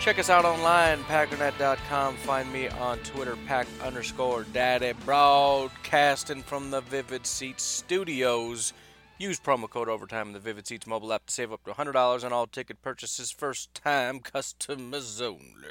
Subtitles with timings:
[0.00, 2.16] Check us out online, packernet.com.
[2.16, 8.72] Find me on Twitter, pack underscore daddy, broadcasting from the Vivid Seats studios.
[9.18, 12.24] Use promo code OVERTIME in the Vivid Seats mobile app to save up to $100
[12.24, 15.68] on all ticket purchases, first time customers only.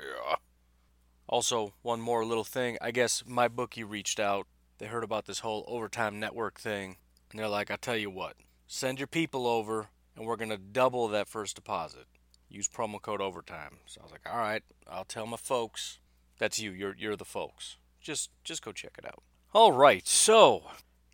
[1.27, 2.77] Also, one more little thing.
[2.79, 4.45] I guess my bookie reached out.
[4.77, 6.98] They heard about this whole overtime network thing,
[7.31, 8.35] and they're like, I tell you what,
[8.67, 12.05] send your people over, and we're going to double that first deposit
[12.49, 13.77] use promo code overtime.
[13.85, 15.99] So I was like, all right, I'll tell my folks.
[16.38, 16.71] That's you.
[16.71, 17.77] You're you're the folks.
[18.01, 19.23] Just just go check it out.
[19.54, 20.07] All right.
[20.07, 20.63] So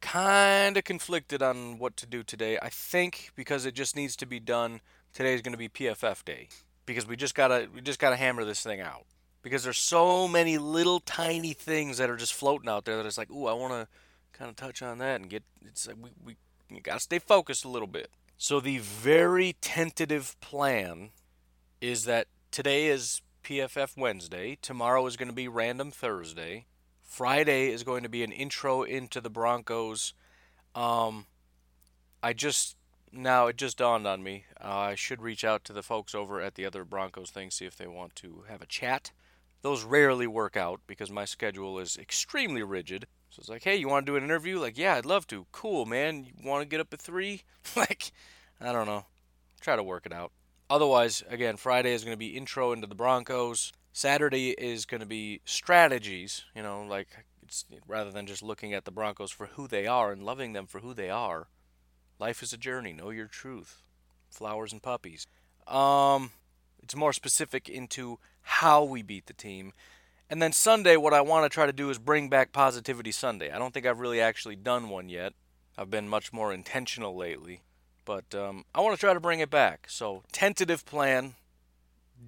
[0.02, 2.60] kind of conflicted on what to do today.
[2.62, 4.82] I think because it just needs to be done.
[5.14, 6.50] Today is going to be PFF day
[6.86, 9.06] because we just gotta we just gotta hammer this thing out
[9.42, 13.18] because there's so many little tiny things that are just floating out there that it's
[13.18, 13.88] like, ooh, I want to
[14.34, 15.44] kind of touch on that and get.
[15.66, 16.36] It's like we
[16.72, 18.10] we gotta stay focused a little bit.
[18.38, 21.12] So the very tentative plan
[21.82, 26.66] is that today is PFF Wednesday, tomorrow is going to be Random Thursday,
[27.04, 30.14] Friday is going to be an intro into the Broncos.
[30.74, 31.28] Um,
[32.22, 32.76] I just
[33.12, 34.46] now it just dawned on me.
[34.62, 37.66] Uh, I should reach out to the folks over at the other Broncos thing, see
[37.66, 39.12] if they want to have a chat.
[39.62, 43.08] Those rarely work out because my schedule is extremely rigid.
[43.30, 44.60] So it's like, hey, you want to do an interview?
[44.60, 45.46] Like, yeah, I'd love to.
[45.52, 46.26] Cool, man.
[46.26, 47.44] You want to get up at three?
[47.76, 48.12] like,
[48.60, 49.06] I don't know.
[49.62, 50.32] Try to work it out.
[50.70, 53.72] Otherwise, again, Friday is going to be intro into the Broncos.
[53.94, 57.08] Saturday is going to be strategies, you know, like
[57.44, 60.66] it's rather than just looking at the Broncos for who they are and loving them
[60.66, 61.48] for who they are.
[62.20, 62.94] Life is a journey.
[62.94, 63.84] Know your truth.
[64.30, 65.28] Flowers and puppies.
[65.68, 66.32] Um,
[66.82, 69.74] it's more specific into how we beat the team.
[70.30, 73.52] And then Sunday, what I want to try to do is bring back Positivity Sunday.
[73.52, 75.34] I don't think I've really actually done one yet.
[75.78, 77.62] I've been much more intentional lately.
[78.06, 79.88] But um, I want to try to bring it back.
[79.90, 81.34] So tentative plan.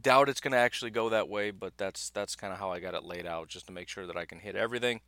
[0.01, 2.79] Doubt it's going to actually go that way, but that's that's kind of how I
[2.79, 4.99] got it laid out, just to make sure that I can hit everything.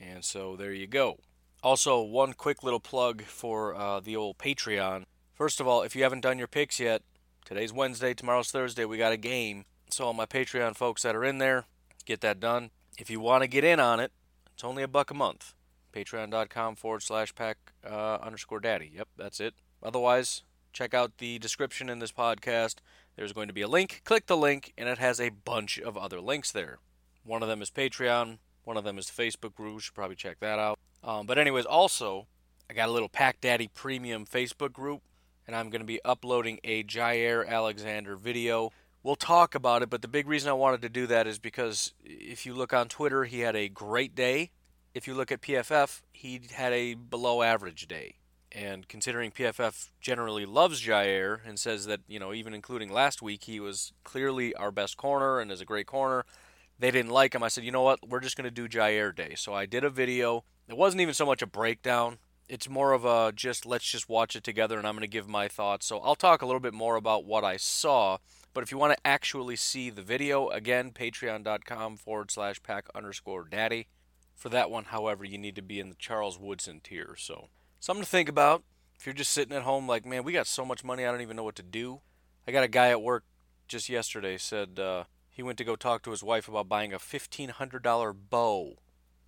[0.00, 1.18] And so there you go.
[1.62, 5.04] Also, one quick little plug for uh, the old Patreon.
[5.34, 7.02] First of all, if you haven't done your picks yet,
[7.44, 9.64] today's Wednesday, tomorrow's Thursday, we got a game.
[9.90, 11.66] So all my Patreon folks that are in there,
[12.04, 12.70] get that done.
[12.98, 14.12] If you want to get in on it,
[14.54, 15.54] it's only a buck a month.
[15.92, 17.58] Patreon.com forward slash pack
[17.88, 18.90] uh, underscore daddy.
[18.94, 19.54] Yep, that's it.
[19.82, 22.76] Otherwise, check out the description in this podcast.
[23.16, 24.02] There's going to be a link.
[24.04, 26.78] Click the link, and it has a bunch of other links there.
[27.24, 28.38] One of them is Patreon.
[28.64, 29.74] One of them is the Facebook group.
[29.74, 30.78] You should probably check that out.
[31.04, 32.26] Um, but anyways, also,
[32.70, 35.02] I got a little Pack Daddy Premium Facebook group,
[35.46, 38.70] and I'm going to be uploading a Jaire Alexander video.
[39.02, 41.92] We'll talk about it, but the big reason I wanted to do that is because
[42.04, 44.52] if you look on Twitter, he had a great day.
[44.94, 48.14] If you look at PFF, he had a below average day.
[48.54, 53.44] And considering PFF generally loves Jaire and says that, you know, even including last week,
[53.44, 56.26] he was clearly our best corner and is a great corner,
[56.78, 57.42] they didn't like him.
[57.42, 58.06] I said, you know what?
[58.06, 59.34] We're just going to do Jaire Day.
[59.36, 60.44] So I did a video.
[60.68, 62.18] It wasn't even so much a breakdown.
[62.46, 65.28] It's more of a just let's just watch it together and I'm going to give
[65.28, 65.86] my thoughts.
[65.86, 68.18] So I'll talk a little bit more about what I saw.
[68.52, 73.44] But if you want to actually see the video, again, patreon.com forward slash pack underscore
[73.44, 73.86] daddy.
[74.36, 77.14] For that one, however, you need to be in the Charles Woodson tier.
[77.16, 77.48] So
[77.82, 78.62] Something to think about.
[78.96, 81.20] If you're just sitting at home like, man, we got so much money, I don't
[81.20, 82.00] even know what to do.
[82.46, 83.24] I got a guy at work
[83.66, 87.00] just yesterday said uh, he went to go talk to his wife about buying a
[87.00, 88.76] $1,500 bow.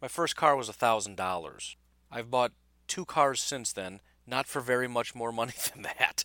[0.00, 1.75] My first car was $1,000.
[2.12, 2.53] I've bought
[2.87, 6.22] two cars since then, not for very much more money than that.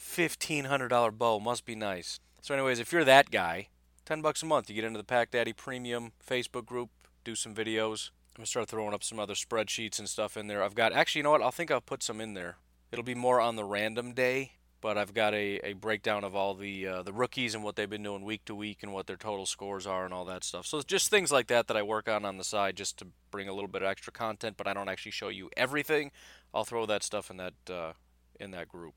[0.00, 2.20] $1,500 bow must be nice.
[2.40, 3.68] So, anyways, if you're that guy,
[4.06, 6.88] 10 bucks a month, you get into the Pack Daddy Premium Facebook group,
[7.22, 10.62] do some videos, I'm gonna start throwing up some other spreadsheets and stuff in there.
[10.62, 11.40] I've got actually, you know what?
[11.40, 12.56] I'll think I'll put some in there.
[12.92, 14.52] It'll be more on the random day,
[14.82, 17.88] but I've got a, a breakdown of all the uh, the rookies and what they've
[17.88, 20.66] been doing week to week and what their total scores are and all that stuff.
[20.66, 23.48] So just things like that that I work on on the side just to bring
[23.48, 26.10] a little bit of extra content, but I don't actually show you everything.
[26.52, 27.92] I'll throw that stuff in that uh,
[28.38, 28.92] in that group.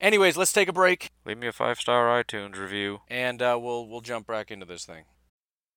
[0.00, 1.10] Anyways, let's take a break.
[1.24, 4.84] Leave me a five star iTunes review, and uh, we'll we'll jump back into this
[4.84, 5.06] thing.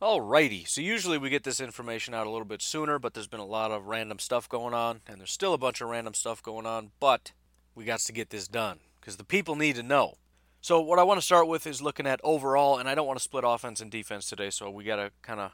[0.00, 3.40] Alrighty, so usually we get this information out a little bit sooner, but there's been
[3.40, 6.42] a lot of random stuff going on, and there's still a bunch of random stuff
[6.42, 7.32] going on, but
[7.74, 10.18] we got to get this done because the people need to know.
[10.60, 13.18] So what I want to start with is looking at overall, and I don't want
[13.18, 15.52] to split offense and defense today, so we got to kind of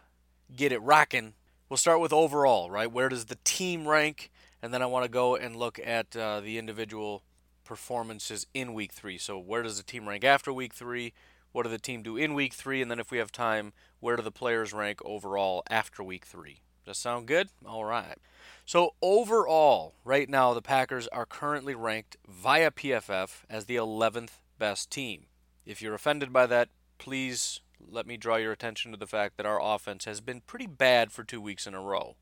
[0.56, 1.34] get it rocking.
[1.68, 2.90] We'll start with overall, right?
[2.90, 4.32] Where does the team rank?
[4.60, 7.22] And then I want to go and look at uh, the individual
[7.64, 9.18] performances in week three.
[9.18, 11.12] So where does the team rank after week three?
[11.52, 12.82] What did the team do in week three?
[12.82, 16.62] And then if we have time, where do the players rank overall after week three?
[16.84, 17.48] Does that sound good?
[17.64, 18.18] All right.
[18.64, 24.90] So overall, right now the Packers are currently ranked via PFF as the 11th best
[24.90, 25.26] team.
[25.64, 29.46] If you're offended by that, please let me draw your attention to the fact that
[29.46, 32.16] our offense has been pretty bad for two weeks in a row.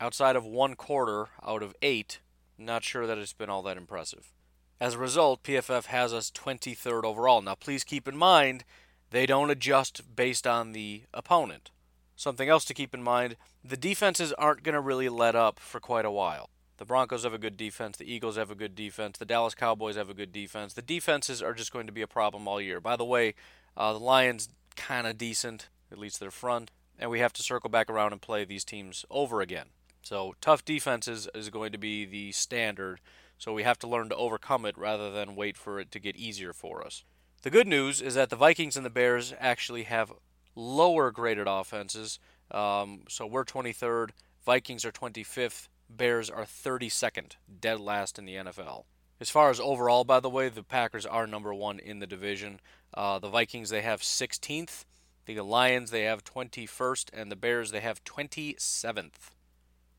[0.00, 2.20] Outside of one quarter out of eight,
[2.58, 4.33] not sure that it's been all that impressive.
[4.80, 7.40] As a result, PFF has us 23rd overall.
[7.42, 8.64] Now, please keep in mind,
[9.10, 11.70] they don't adjust based on the opponent.
[12.16, 15.80] Something else to keep in mind the defenses aren't going to really let up for
[15.80, 16.50] quite a while.
[16.76, 17.96] The Broncos have a good defense.
[17.96, 19.16] The Eagles have a good defense.
[19.16, 20.74] The Dallas Cowboys have a good defense.
[20.74, 22.80] The defenses are just going to be a problem all year.
[22.80, 23.34] By the way,
[23.76, 27.70] uh, the Lions kind of decent, at least their front, and we have to circle
[27.70, 29.66] back around and play these teams over again.
[30.02, 33.00] So tough defenses is going to be the standard.
[33.38, 36.16] So we have to learn to overcome it rather than wait for it to get
[36.16, 37.04] easier for us.
[37.42, 40.12] The good news is that the Vikings and the Bears actually have
[40.54, 42.18] lower graded offenses.
[42.50, 44.10] Um, so we're 23rd.
[44.44, 45.68] Vikings are 25th.
[45.90, 48.84] Bears are 32nd, dead last in the NFL.
[49.20, 52.60] As far as overall, by the way, the Packers are number one in the division.
[52.92, 54.84] Uh, the Vikings, they have 16th.
[55.26, 57.10] The Lions, they have 21st.
[57.12, 59.30] And the Bears, they have 27th.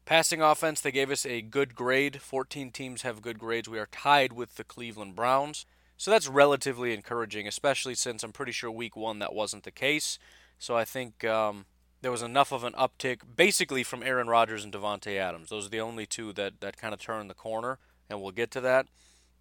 [0.06, 2.22] Passing offense, they gave us a good grade.
[2.22, 3.68] 14 teams have good grades.
[3.68, 5.66] We are tied with the Cleveland Browns.
[5.98, 10.20] So that's relatively encouraging, especially since I'm pretty sure week one that wasn't the case.
[10.60, 11.66] So I think um,
[12.02, 15.50] there was enough of an uptick, basically from Aaron Rodgers and Davante Adams.
[15.50, 18.52] Those are the only two that, that kind of turned the corner, and we'll get
[18.52, 18.86] to that.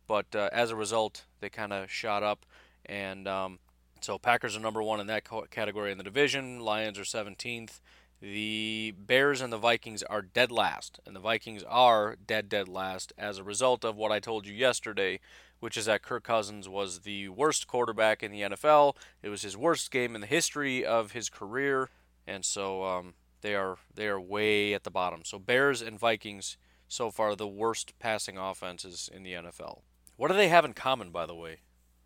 [0.07, 2.47] But uh, as a result, they kind of shot up,
[2.87, 3.59] and um,
[4.01, 6.61] so Packers are number one in that category in the division.
[6.61, 7.81] Lions are 17th.
[8.25, 13.13] The Bears and the Vikings are dead last, and the Vikings are dead, dead last
[13.19, 15.21] as a result of what I told you yesterday,
[15.61, 18.97] which is that Kirk Cousins was the worst quarterback in the NFL.
[19.23, 21.91] It was his worst game in the history of his career
[22.27, 25.23] and so um, they are they are way at the bottom.
[25.25, 26.57] So Bears and Vikings
[26.89, 29.83] so far the worst passing offenses in the NFL.
[30.17, 31.61] What do they have in common, by the way?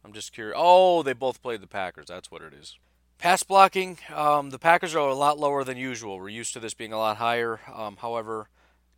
[0.04, 0.57] I'm just curious.
[0.59, 2.07] Oh, they both played the Packers.
[2.07, 2.78] That's what it is.
[3.19, 6.21] Pass blocking, um, the Packers are a lot lower than usual.
[6.21, 7.59] We're used to this being a lot higher.
[7.75, 8.49] Um, however,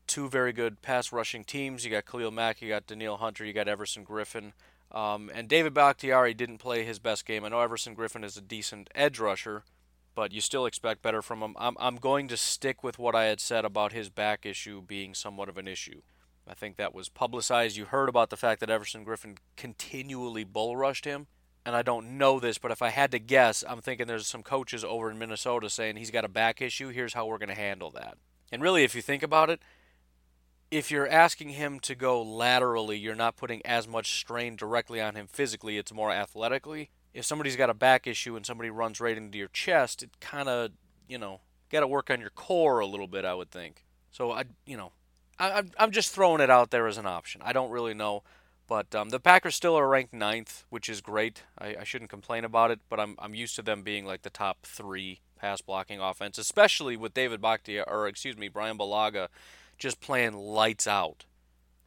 [0.07, 1.87] two very good pass rushing teams.
[1.87, 4.53] You got Khalil Mack, you got Danielle Hunter, you got Everson Griffen.
[4.93, 7.47] Um, and David Bakhtiari didn't play his best game.
[7.47, 9.65] I know Everson Griffen is a decent edge rusher,
[10.15, 11.57] but you still expect better from him.
[11.59, 15.15] I'm, I'm going to stick with what I had said about his back issue being
[15.15, 16.03] somewhat of an issue.
[16.47, 17.79] I think that was publicized.
[17.79, 21.27] You heard about the fact that Everson Griffen continually bull rushed him.
[21.67, 24.43] And I don't know this, but if I had to guess, I'm thinking there's some
[24.43, 26.89] coaches over in Minnesota saying he's got a back issue.
[26.89, 28.17] Here's how we're going to handle that.
[28.51, 29.61] And really, if you think about it,
[30.71, 35.17] if you're asking him to go laterally, you're not putting as much strain directly on
[35.17, 39.17] him physically, it's more athletically if somebody's got a back issue and somebody runs right
[39.17, 40.71] into your chest, it kind of,
[41.09, 41.41] you know,
[41.71, 43.85] got to work on your core a little bit, I would think.
[44.11, 44.93] So I, you know,
[45.39, 47.41] I, I'm just throwing it out there as an option.
[47.45, 48.23] I don't really know,
[48.71, 51.43] but um, the Packers still are ranked ninth, which is great.
[51.59, 54.31] I, I shouldn't complain about it, but I'm I'm used to them being like the
[54.31, 59.27] top three pass blocking offense, especially with David Bakhtiari, or excuse me, Brian Bulaga
[59.77, 61.25] just playing lights out.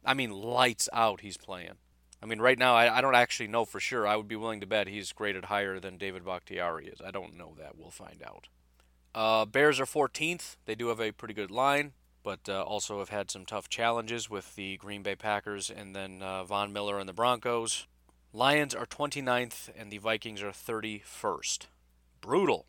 [0.04, 1.78] I mean, lights out he's playing.
[2.22, 4.06] I mean, right now, I, I don't actually know for sure.
[4.06, 7.00] I would be willing to bet he's graded higher than David Bakhtiari is.
[7.00, 7.78] I don't know that.
[7.78, 8.48] We'll find out.
[9.14, 10.56] Uh, Bears are 14th.
[10.66, 11.92] They do have a pretty good line,
[12.24, 16.22] but uh, also have had some tough challenges with the Green Bay Packers and then
[16.22, 17.86] uh, Von Miller and the Broncos.
[18.32, 21.66] Lions are 29th, and the Vikings are 31st.
[22.20, 22.66] Brutal.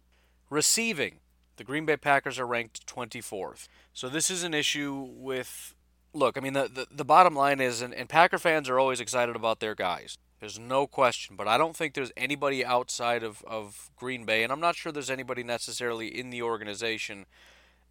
[0.52, 1.22] Receiving.
[1.56, 3.68] The Green Bay Packers are ranked 24th.
[3.92, 5.74] So this is an issue with.
[6.14, 9.00] Look, I mean, the, the, the bottom line is, and, and Packer fans are always
[9.00, 10.18] excited about their guys.
[10.40, 14.52] There's no question, but I don't think there's anybody outside of, of Green Bay, and
[14.52, 17.26] I'm not sure there's anybody necessarily in the organization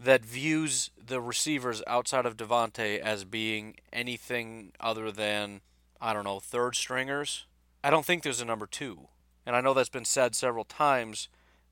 [0.05, 5.61] that views the receivers outside of Davante as being anything other than,
[6.01, 7.47] I don't know, third stringers.
[7.83, 9.09] I don't think there's a number two.
[9.47, 11.29] And I know that's been said several times,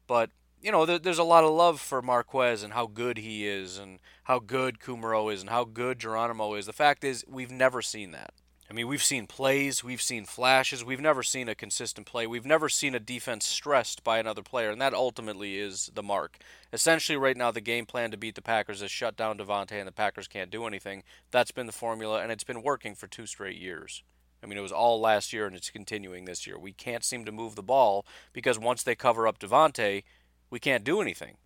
[0.06, 0.30] but
[0.62, 3.78] you know, there, there's a lot of love for Marquez and how good he is,
[3.78, 6.66] and how good Kumerow is, and how good Geronimo is.
[6.66, 8.32] The fact is, we've never seen that.
[8.72, 12.26] I mean, we've seen plays, we've seen flashes, we've never seen a consistent play.
[12.26, 16.38] We've never seen a defense stressed by another player, and that ultimately is the mark.
[16.72, 19.86] Essentially, right now, the game plan to beat the Packers is shut down Davante, and
[19.86, 21.02] the Packers can't do anything.
[21.30, 24.04] That's been the formula, and it's been working for two straight years.
[24.42, 26.58] I mean, it was all last year and it's continuing this year.
[26.58, 30.02] We can't seem to move the ball because once they cover up Davante,
[30.48, 31.36] we can't do anything.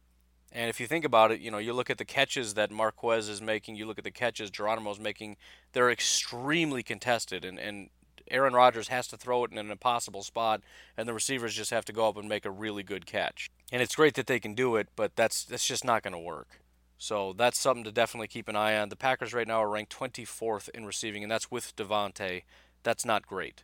[0.56, 3.28] And if you think about it, you know, you look at the catches that Marquez
[3.28, 5.36] is making, you look at the catches Geronimo's making,
[5.74, 7.44] they're extremely contested.
[7.44, 7.90] And, and
[8.30, 10.62] Aaron Rodgers has to throw it in an impossible spot,
[10.96, 13.50] and the receivers just have to go up and make a really good catch.
[13.70, 16.18] And it's great that they can do it, but that's that's just not going to
[16.18, 16.62] work.
[16.96, 18.88] So that's something to definitely keep an eye on.
[18.88, 22.44] The Packers right now are ranked 24th in receiving, and that's with Davante.
[22.82, 23.62] That's not great.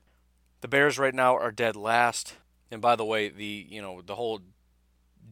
[0.61, 2.35] The Bears right now are dead last.
[2.71, 4.41] And by the way, the you know the whole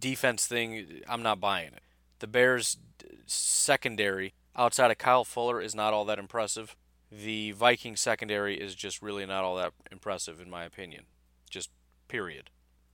[0.01, 1.83] defense thing, I'm not buying it.
[2.19, 2.79] The Bears
[3.27, 6.77] secondary outside of Kyle Fuller is not all that impressive.
[7.11, 11.05] The Viking secondary is just really not all that impressive in my opinion.
[11.49, 11.71] Just
[12.09, 12.51] period.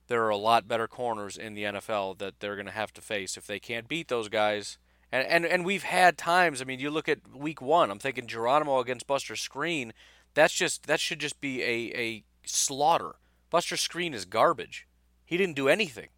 [0.07, 3.01] There are a lot better corners in the NFL that they're going to have to
[3.01, 4.77] face if they can't beat those guys.
[5.11, 6.61] And, and and we've had times.
[6.61, 7.91] I mean, you look at Week One.
[7.91, 9.91] I'm thinking Geronimo against Buster Skrine.
[10.33, 13.15] that's just that should just be a, a slaughter.
[13.49, 14.87] Buster Skrine is garbage.
[15.25, 16.09] He didn't do anything.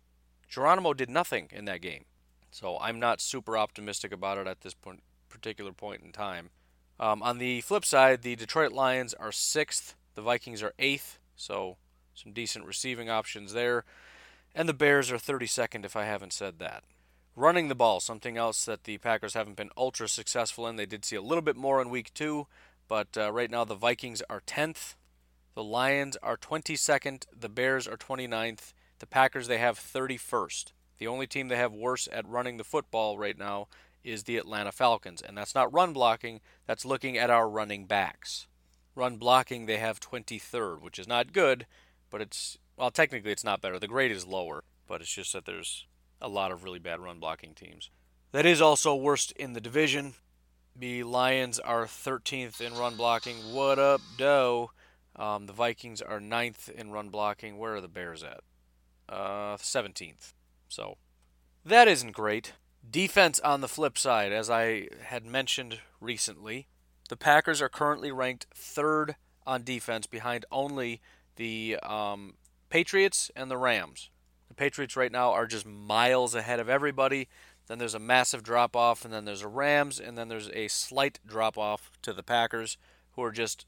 [0.49, 2.05] Geronimo did nothing in that game.
[2.51, 6.49] So I'm not super optimistic about it at this point, particular point in time.
[6.99, 9.95] Um, on the flip side, the Detroit Lions are sixth.
[10.15, 11.19] The Vikings are eighth.
[11.35, 11.77] So
[12.13, 13.85] some decent receiving options there.
[14.53, 16.83] And the Bears are 32nd, if I haven't said that.
[17.35, 20.75] Running the ball, something else that the Packers haven't been ultra successful in.
[20.75, 22.47] They did see a little bit more in week two,
[22.87, 24.95] but uh, right now, the Vikings are 10th.
[25.53, 27.25] The Lions are 22nd.
[27.39, 28.73] The Bears are 29th.
[28.99, 30.73] The Packers, they have 31st.
[30.97, 33.67] The only team they have worse at running the football right now
[34.03, 35.21] is the Atlanta Falcons.
[35.21, 38.47] And that's not run blocking, that's looking at our running backs.
[38.95, 41.65] Run blocking, they have 23rd, which is not good,
[42.09, 43.79] but it's, well, technically it's not better.
[43.79, 45.85] The grade is lower, but it's just that there's
[46.21, 47.89] a lot of really bad run blocking teams.
[48.31, 50.15] That is also worst in the division.
[50.75, 53.53] The Lions are 13th in run blocking.
[53.53, 54.71] What up, Doe?
[55.15, 57.57] Um, the Vikings are 9th in run blocking.
[57.57, 58.41] Where are the Bears at?
[59.09, 60.33] Uh, 17th.
[60.67, 60.97] So
[61.65, 62.53] that isn't great.
[62.89, 66.67] Defense on the flip side, as I had mentioned recently,
[67.09, 69.15] the Packers are currently ranked third
[69.47, 71.01] on defense behind only
[71.35, 72.35] the um,
[72.69, 74.11] Patriots and the Rams.
[74.47, 77.27] The Patriots right now are just miles ahead of everybody.
[77.67, 80.67] Then there's a massive drop off, and then there's a Rams, and then there's a
[80.67, 82.77] slight drop off to the Packers,
[83.13, 83.65] who are just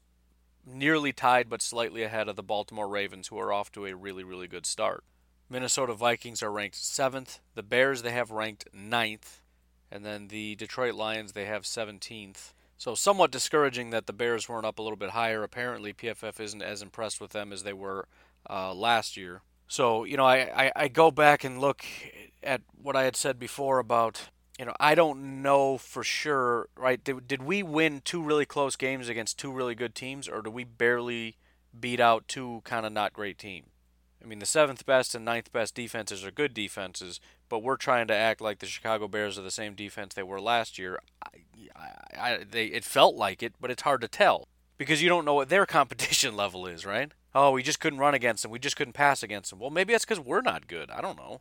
[0.64, 4.24] nearly tied but slightly ahead of the Baltimore Ravens, who are off to a really,
[4.24, 5.04] really good start.
[5.52, 7.38] Minnesota Vikings are ranked seventh.
[7.54, 9.42] The Bears they have ranked ninth,
[9.90, 12.54] and then the Detroit Lions they have 17th.
[12.78, 15.42] So somewhat discouraging that the Bears weren't up a little bit higher.
[15.42, 18.08] Apparently, PFF isn't as impressed with them as they were
[18.48, 19.42] uh, last year.
[19.68, 21.84] So you know, I, I, I go back and look
[22.42, 27.02] at what I had said before about you know I don't know for sure right
[27.04, 30.50] did, did we win two really close games against two really good teams or do
[30.50, 31.36] we barely
[31.78, 33.71] beat out two kind of not great teams
[34.22, 38.06] I mean the seventh best and ninth best defenses are good defenses but we're trying
[38.08, 41.00] to act like the Chicago Bears are the same defense they were last year
[41.74, 41.88] I,
[42.18, 44.48] I, they, it felt like it but it's hard to tell
[44.78, 48.14] because you don't know what their competition level is right oh we just couldn't run
[48.14, 50.90] against them we just couldn't pass against them well maybe that's because we're not good
[50.90, 51.40] I don't know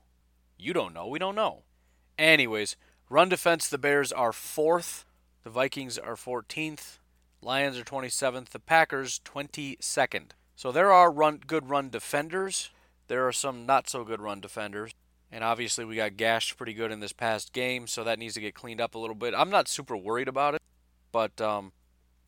[0.61, 1.07] you don't know.
[1.07, 1.63] We don't know.
[2.19, 2.75] Anyways,
[3.09, 5.05] run defense, the Bears are fourth.
[5.43, 6.99] The Vikings are 14th.
[7.41, 8.49] Lions are 27th.
[8.49, 10.31] The Packers 22nd.
[10.61, 12.69] So there are run good run defenders.
[13.07, 14.91] There are some not so good run defenders.
[15.31, 18.41] And obviously, we got gashed pretty good in this past game, so that needs to
[18.41, 19.33] get cleaned up a little bit.
[19.35, 20.61] I'm not super worried about it,
[21.11, 21.71] but um,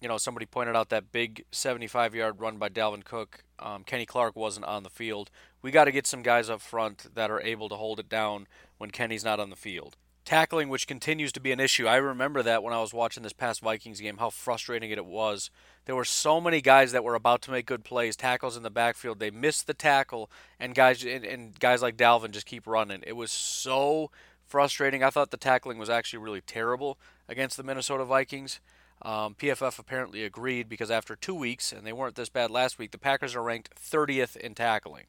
[0.02, 3.44] you know, somebody pointed out that big 75-yard run by Dalvin Cook.
[3.60, 5.30] Um, Kenny Clark wasn't on the field.
[5.62, 8.48] We got to get some guys up front that are able to hold it down
[8.80, 9.96] when Kenny's not on the field.
[10.26, 11.86] Tackling, which continues to be an issue.
[11.86, 15.50] I remember that when I was watching this past Vikings game, how frustrating it was.
[15.86, 18.70] There were so many guys that were about to make good plays, tackles in the
[18.70, 19.20] backfield.
[19.20, 23.04] They missed the tackle, and guys and, and guys like Dalvin just keep running.
[23.06, 24.12] It was so
[24.46, 25.04] frustrating.
[25.04, 28.62] I thought the tackling was actually really terrible against the Minnesota Vikings.
[29.02, 32.92] Um, PFF apparently agreed because after two weeks, and they weren't this bad last week,
[32.92, 35.06] the Packers are ranked 30th in tackling.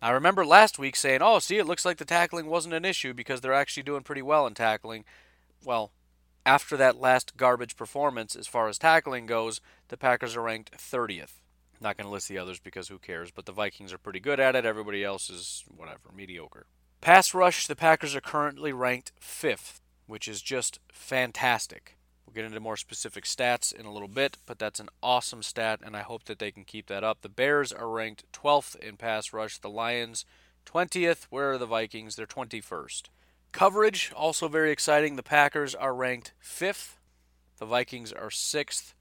[0.00, 3.12] I remember last week saying, oh, see, it looks like the tackling wasn't an issue
[3.12, 5.04] because they're actually doing pretty well in tackling.
[5.64, 5.90] Well,
[6.46, 11.40] after that last garbage performance, as far as tackling goes, the Packers are ranked 30th.
[11.80, 14.40] Not going to list the others because who cares, but the Vikings are pretty good
[14.40, 14.64] at it.
[14.64, 16.66] Everybody else is, whatever, mediocre.
[17.00, 21.97] Pass rush, the Packers are currently ranked 5th, which is just fantastic.
[22.28, 25.80] We'll get into more specific stats in a little bit, but that's an awesome stat,
[25.82, 27.22] and I hope that they can keep that up.
[27.22, 29.56] The Bears are ranked 12th in pass rush.
[29.56, 30.26] The Lions,
[30.66, 31.24] 20th.
[31.30, 32.16] Where are the Vikings?
[32.16, 33.04] They're 21st.
[33.52, 35.16] Coverage, also very exciting.
[35.16, 36.96] The Packers are ranked 5th.
[37.56, 38.92] The Vikings are 6th.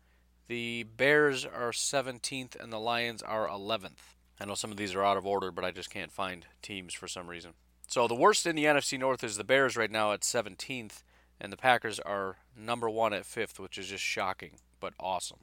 [0.48, 4.16] The Bears are 17th, and the Lions are 11th.
[4.40, 6.94] I know some of these are out of order, but I just can't find teams
[6.94, 7.56] for some reason.
[7.88, 11.04] So the worst in the NFC North is the Bears right now at 17th
[11.40, 15.40] and the Packers are number one at fifth, which is just shocking but awesome.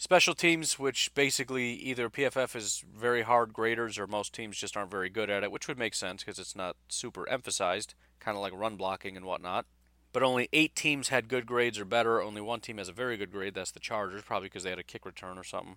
[0.00, 4.92] Special teams, which basically either PFF is very hard graders or most teams just aren't
[4.92, 8.40] very good at it, which would make sense because it's not super emphasized, kind of
[8.40, 9.66] like run blocking and whatnot.
[10.12, 12.22] But only eight teams had good grades or better.
[12.22, 13.54] Only one team has a very good grade.
[13.54, 15.76] That's the Chargers, probably because they had a kick return or something.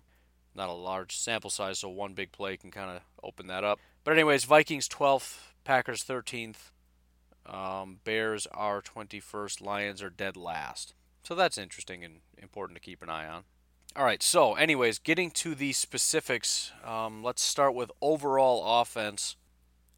[0.54, 3.80] Not a large sample size, so one big play can kind of open that up.
[4.04, 6.70] But, anyways, Vikings 12th, Packers 13th,
[7.46, 9.60] um, Bears are 21st.
[9.60, 10.94] Lions are dead last.
[11.22, 13.44] So that's interesting and important to keep an eye on.
[13.94, 19.36] All right, so, anyways, getting to the specifics, um, let's start with overall offense.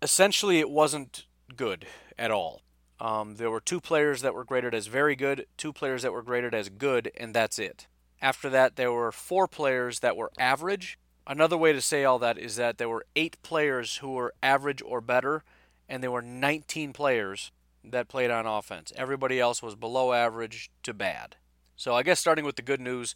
[0.02, 1.26] Essentially, it wasn't
[1.56, 1.86] good
[2.18, 2.62] at all.
[3.00, 6.22] Um, there were two players that were graded as very good, two players that were
[6.22, 7.86] graded as good, and that's it.
[8.20, 10.98] After that, there were four players that were average.
[11.26, 14.82] Another way to say all that is that there were eight players who were average
[14.84, 15.44] or better,
[15.88, 18.92] and there were 19 players that played on offense.
[18.96, 21.36] Everybody else was below average to bad.
[21.76, 23.14] So I guess starting with the good news,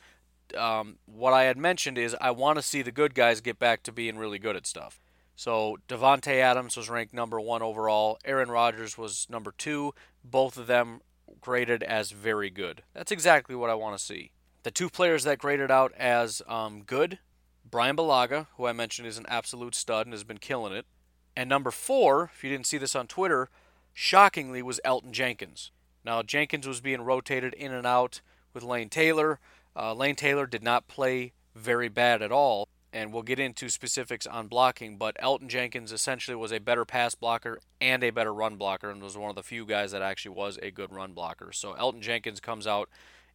[0.57, 3.83] um, what I had mentioned is I want to see the good guys get back
[3.85, 5.01] to being really good at stuff.
[5.37, 8.19] So Davante Adams was ranked number one overall.
[8.25, 9.95] Aaron Rodgers was number two.
[10.25, 11.01] Both of them
[11.41, 12.83] graded as very good.
[12.93, 14.33] That's exactly what I want to see.
[14.65, 17.21] The two players that graded out as um, good,
[17.65, 20.87] Brian Bulaga, who I mentioned is an absolute stud and has been killing it,
[21.39, 23.49] and number four, if you didn't see this on Twitter,
[23.95, 25.71] shockingly was Elgton Jenkins.
[26.05, 28.23] Now, Jenkins was being rotated in and out
[28.53, 29.39] with Lane Taylor.
[29.77, 34.27] Uh, Lane Taylor did not play very bad at all, and we'll get into specifics
[34.27, 38.57] on blocking, but Elgton Jenkins essentially was a better pass blocker and a better run
[38.57, 41.53] blocker, and was one of the few guys that actually was a good run blocker.
[41.53, 42.89] So Elgton Jenkins comes out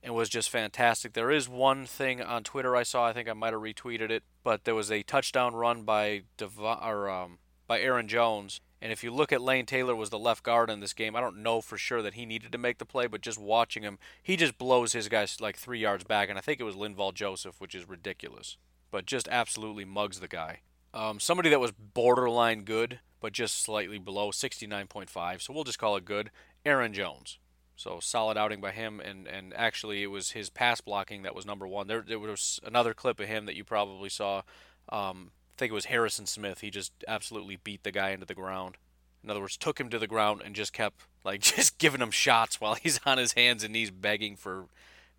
[0.03, 1.13] and was just fantastic.
[1.13, 4.23] There is one thing on Twitter I saw, I think I might have retweeted it,
[4.43, 7.37] but there was a touchdown run by Dev- or, um,
[7.73, 8.61] by Aaron Jones.
[8.83, 11.21] And if you look at Lane Taylor was the left guard in this game, I
[11.21, 13.97] don't know for sure that he needed to make the play, but just watching him,
[14.21, 17.15] he just blows his guys like three yards back, and I think it was Linval
[17.15, 18.57] Joseph, which is ridiculous,
[18.91, 20.59] but just absolutely mugs the guy.
[20.93, 25.95] Um, somebody that was borderline good, but just slightly below 69.5, so we'll just call
[25.95, 26.29] it good.
[26.63, 27.39] Aaron Jones.
[27.75, 31.47] So solid outing by him, and, and actually it was his pass blocking that was
[31.47, 31.87] number one.
[31.87, 34.43] There, there was another clip of him that you probably saw.
[34.89, 36.61] Um, I think it was Harrison Smith.
[36.61, 38.77] He just absolutely beat the guy into the ground.
[39.23, 42.11] In other words, took him to the ground and just kept like just giving him
[42.11, 44.65] shots while he's on his hands and knees begging for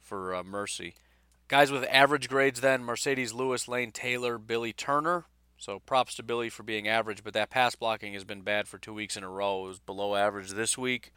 [0.00, 0.94] for uh, mercy.
[1.46, 5.26] Guys with average grades then Marcedes Lewis, Lane Taylor, Billy Turner.
[5.56, 8.76] So props to Billy for being average, but that pass blocking has been bad for
[8.76, 9.64] two weeks in a row.
[9.64, 11.12] It was below average this week,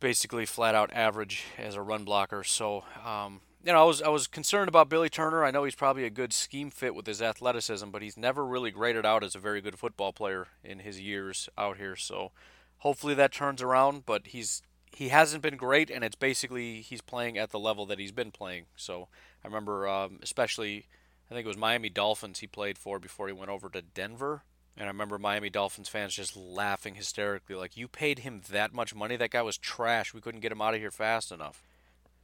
[0.00, 2.42] basically flat out average as a run blocker.
[2.42, 5.44] So um, you know, I was I was concerned about Billy Turner.
[5.44, 8.70] I know he's probably a good scheme fit with his athleticism, but he's never really
[8.70, 11.96] graded out as a very good football player in his years out here.
[11.96, 12.32] So
[12.78, 14.04] hopefully that turns around.
[14.04, 17.98] But he's he hasn't been great, and it's basically he's playing at the level that
[17.98, 18.66] he's been playing.
[18.76, 19.08] So
[19.44, 20.86] I remember, um, especially
[21.30, 24.42] I think it was Miami Dolphins he played for before he went over to Denver.
[24.76, 28.94] And I remember Miami Dolphins fans just laughing hysterically, like, you paid him that much
[28.94, 29.16] money?
[29.16, 30.14] That guy was trash.
[30.14, 31.62] We couldn't get him out of here fast enough.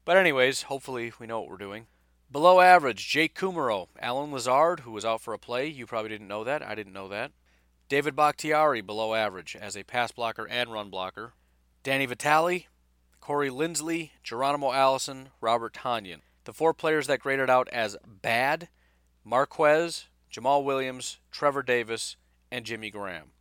[0.08, 1.86] But anyways, hopefully we know what we're doing.
[2.32, 5.66] Below average, Jake Kumerow, Allen Lazard, who was out for a play.
[5.66, 6.62] You probably didn't know that.
[6.62, 7.32] I didn't know that.
[7.90, 11.34] David Bakhtiari below average as a pass blocker and run blocker.
[11.82, 12.68] Danny Vitale,
[13.20, 16.22] Corey Linsley, Geronimo Allison, Robert Tonyan.
[16.44, 18.70] The four players that graded out as bad
[19.26, 22.16] Marquez, Jamaal Williams, Trevor Davis,
[22.50, 23.32] and Jimmy Graham.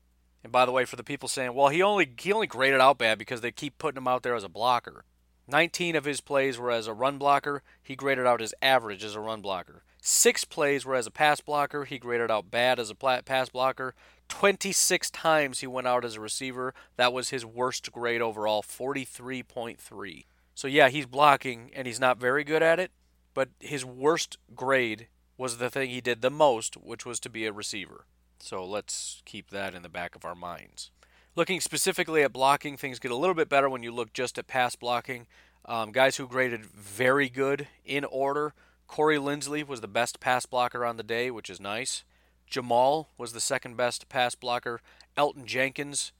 [0.43, 2.97] And by the way, for the people saying, well, he only he only graded out
[2.97, 5.05] bad because they keep putting him out there as a blocker.
[5.47, 7.63] 19 of his plays were as a run blocker.
[7.81, 9.83] He graded out his average as a run blocker.
[10.01, 11.85] Six plays were as a pass blocker.
[11.85, 13.93] He graded out bad as a pass blocker.
[14.29, 16.73] 26 times he went out as a receiver.
[16.97, 20.25] That was his worst grade overall, 43.3.
[20.53, 22.91] So, yeah, he's blocking and he's not very good at it,
[23.33, 25.07] but his worst grade
[25.37, 28.05] was the thing he did the most, which was to be a receiver.
[28.39, 30.91] So, let's keep that in the back of our minds.
[31.37, 34.47] Looking specifically at blocking, things get a little bit better when you look just at
[34.47, 35.27] pass blocking.
[35.65, 38.55] Um, guys who graded very good in order.
[38.87, 42.03] Corey Linsley was the best pass blocker on the day, which is nice.
[42.51, 44.81] Jamaal was the second best pass blocker.
[45.15, 46.11] Elgton Jenkins,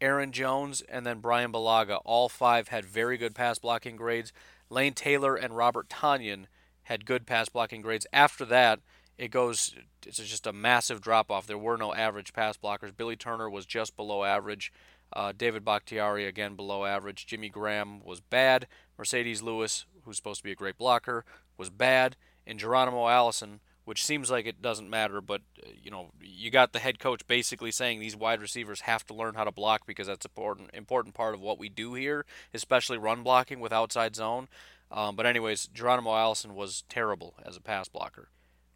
[0.00, 2.00] Aaron Jones, and then Brian Bulaga.
[2.06, 4.32] All five had very good pass blocking grades.
[4.70, 6.46] Lane Taylor and Robert Tonyan
[6.84, 8.06] had good pass blocking grades.
[8.10, 8.80] After that,
[9.18, 9.74] it goes
[10.06, 11.46] it's just a massive drop off.
[11.46, 12.96] There were no average pass blockers.
[12.96, 14.72] Billy Turner was just below average.
[15.12, 17.26] Uh, David Bakhtiari again below average.
[17.26, 18.66] Jimmy Graham was bad.
[18.98, 21.24] Marcedes Lewis, who's supposed to be a great blocker,
[21.58, 22.16] was bad.
[22.46, 26.72] And Geronimo Allison which seems like it doesn't matter, but uh, you know, you got
[26.72, 30.06] the head coach basically saying these wide receivers have to learn how to block because
[30.06, 34.48] that's important important part of what we do here, especially run blocking with outside zone.
[34.90, 38.28] Um, but anyways, Geronimo Allison was terrible as a pass blocker.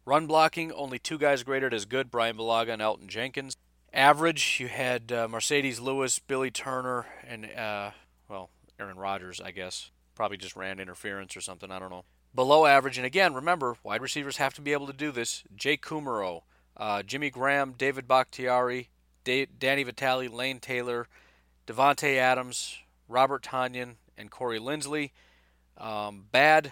[0.07, 3.57] Run blocking, only two guys graded as good: Brian Bulaga and Elgton Jenkins.
[3.91, 7.91] Average, you had uh, Marcedes Lewis, Billy Turner, and uh,
[8.29, 9.91] well, Aaron Rodgers, I guess.
[10.15, 11.69] Probably just ran interference or something.
[11.71, 12.97] I don't know below average.
[12.97, 15.43] And again, remember, wide receivers have to be able to do this.
[15.53, 16.43] Jake Kumerow,
[16.77, 18.87] uh, Jimmy Graham, David Bakhtiari,
[19.25, 21.09] da- Danny Vitale, Lane Taylor,
[21.67, 22.77] Davante Adams,
[23.09, 25.11] Robert Tonyan, and Corey Linsley.
[25.77, 26.71] Um, bad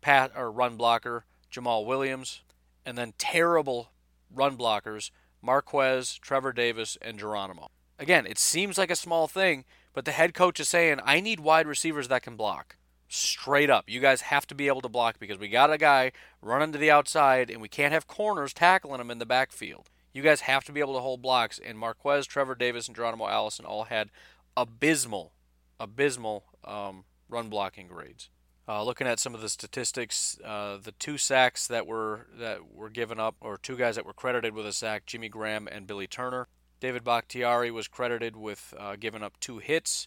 [0.00, 2.40] pat or run blocker, Jamaal Williams,
[2.84, 3.90] and then terrible
[4.32, 5.10] run blockers,
[5.42, 7.70] Marquez, Trevor Davis, and Geronimo.
[7.98, 11.40] Again, it seems like a small thing, but the head coach is saying, I need
[11.40, 12.76] wide receivers that can block
[13.08, 13.84] straight up.
[13.88, 16.78] You guys have to be able to block because we got a guy running to
[16.78, 19.90] the outside and we can't have corners tackling him in the backfield.
[20.12, 21.58] You guys have to be able to hold blocks.
[21.58, 24.10] And Marquez, Trevor Davis, and Geronimo Allison all had
[24.56, 25.32] abysmal,
[25.78, 28.30] abysmal um, run blocking grades.
[28.70, 32.88] Uh, looking at some of the statistics, uh, the two sacks that were that were
[32.88, 36.06] given up, or two guys that were credited with a sack, Jimmy Graham and Billy
[36.06, 36.46] Turner.
[36.78, 40.06] David Bakhtiari was credited with uh, giving up two hits.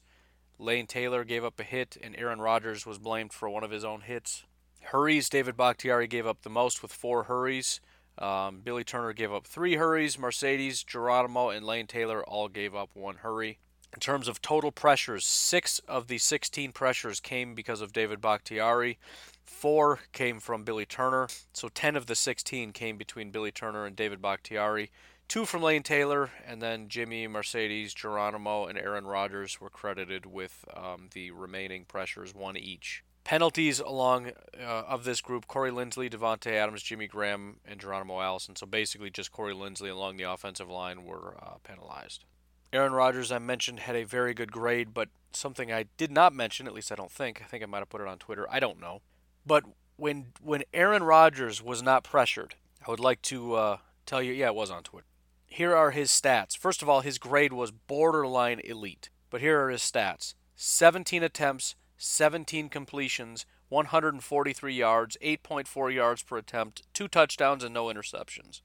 [0.57, 3.83] Lane Taylor gave up a hit, and Aaron Rodgers was blamed for one of his
[3.83, 4.45] own hits.
[4.81, 7.81] Hurries, David Bakhtiari gave up the most with four hurries.
[8.17, 10.15] Um, Billy Turner gave up three hurries.
[10.15, 13.59] Marcedes, Geronimo, and Lane Taylor all gave up one hurry.
[13.93, 18.97] In terms of total pressures, six of the 16 pressures came because of David Bakhtiari.
[19.45, 21.27] Four came from Billy Turner.
[21.53, 24.89] So 10 of the 16 came between Billy Turner and David Bakhtiari.
[25.27, 30.65] Two from Lane Taylor, and then Jimmy, Marcedes, Geronimo, and Aaron Rodgers were credited with
[30.75, 33.03] um, the remaining pressures, one each.
[33.23, 38.57] Penalties along uh, of this group: Corey Linsley, Davante Adams, Jimmy Graham, and Geronimo Allison.
[38.57, 42.25] So basically, just Corey Linsley along the offensive line were uh, penalized.
[42.73, 46.67] Aaron Rodgers, I mentioned, had a very good grade, but something I did not mention,
[46.67, 47.41] at least I don't think.
[47.41, 48.47] I think I might have put it on Twitter.
[48.49, 49.01] I don't know.
[49.45, 49.63] But
[49.95, 52.55] when when Aaron Rodgers was not pressured,
[52.85, 54.33] I would like to uh, tell you.
[54.33, 55.05] Yeah, it was on Twitter
[55.53, 56.57] here are his stats.
[56.57, 59.09] First of all, his grade was borderline elite.
[59.29, 66.81] But here are his stats 17 attempts, 17 completions, 143 yards, 8.4 yards per attempt,
[66.93, 68.61] two touchdowns, and no interceptions.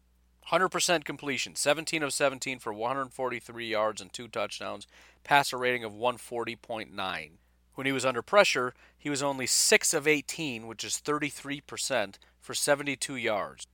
[0.50, 4.86] 100% completion, 17 of 17 for 143 yards and two touchdowns,
[5.24, 7.30] passer rating of 140.9.
[7.74, 12.54] When he was under pressure, he was only 6 of 18, which is 33%, for
[12.54, 13.66] 72 yards.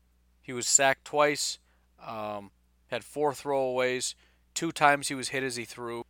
[0.43, 1.59] He was sacked twice,
[2.05, 2.51] um,
[2.89, 4.15] had four throwaways.
[4.53, 6.05] Two times he was hit as he threw.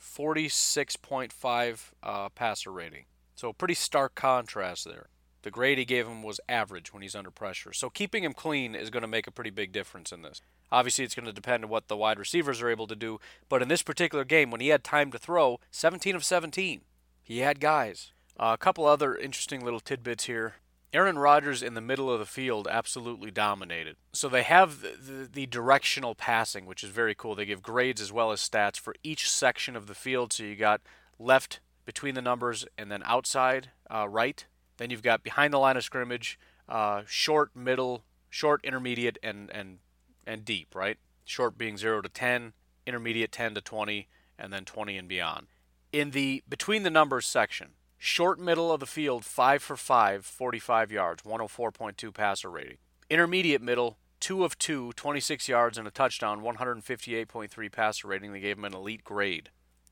[0.00, 3.04] 46.5 uh, passer rating.
[3.34, 5.08] So pretty stark contrast there.
[5.46, 7.72] The grade he gave him was average when he's under pressure.
[7.72, 10.40] So keeping him clean is going to make a pretty big difference in this.
[10.72, 13.20] Obviously, it's going to depend on what the wide receivers are able to do.
[13.48, 16.80] But in this particular game, when he had time to throw, 17 of 17,
[17.22, 18.10] he had guys.
[18.36, 20.54] Uh, a couple other interesting little tidbits here.
[20.92, 23.94] Aaron Rodgers in the middle of the field absolutely dominated.
[24.12, 27.36] So they have the, the, the, directional passing, which is very cool.
[27.36, 30.32] They give grades as well as stats for each section of the field.
[30.32, 30.80] So you got
[31.20, 34.44] left between the numbers and then outside uh, right.
[34.76, 39.78] Then you've got behind the line of scrimmage, uh, short, middle, short, intermediate, and and
[40.26, 40.74] and deep.
[40.74, 40.98] Right.
[41.24, 42.52] Short being zero to ten,
[42.86, 44.08] intermediate 10 to 20,
[44.38, 45.48] and then 20 and beyond.
[45.92, 50.92] In the between the numbers section, short middle of the field, 5 for 5, 45
[50.92, 52.78] yards, 104.2 passer rating.
[53.08, 58.32] Intermediate middle, 2 of 2, 26 yards and a touchdown, 158.3 passer rating.
[58.32, 59.50] They gave him an elite grade.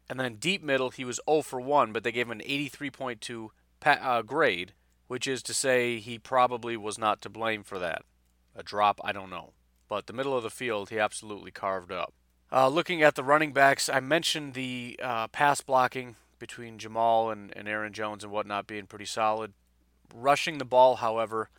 [0.09, 3.49] And then deep middle, he was 0 for 1, but they gave him an 83.2
[3.85, 4.73] pa- uh, grade,
[5.07, 8.03] which is to say he probably was not to blame for that.
[8.57, 9.53] A drop, I don't know.
[9.89, 12.15] But the middle of the field, he absolutely carved up.
[12.51, 17.53] Uh, looking at the running backs, I mentioned the uh, pass blocking between Jamaal and,
[17.57, 19.53] and Aaron Jones and whatnot being pretty solid.
[20.15, 21.51] Rushing the ball, however,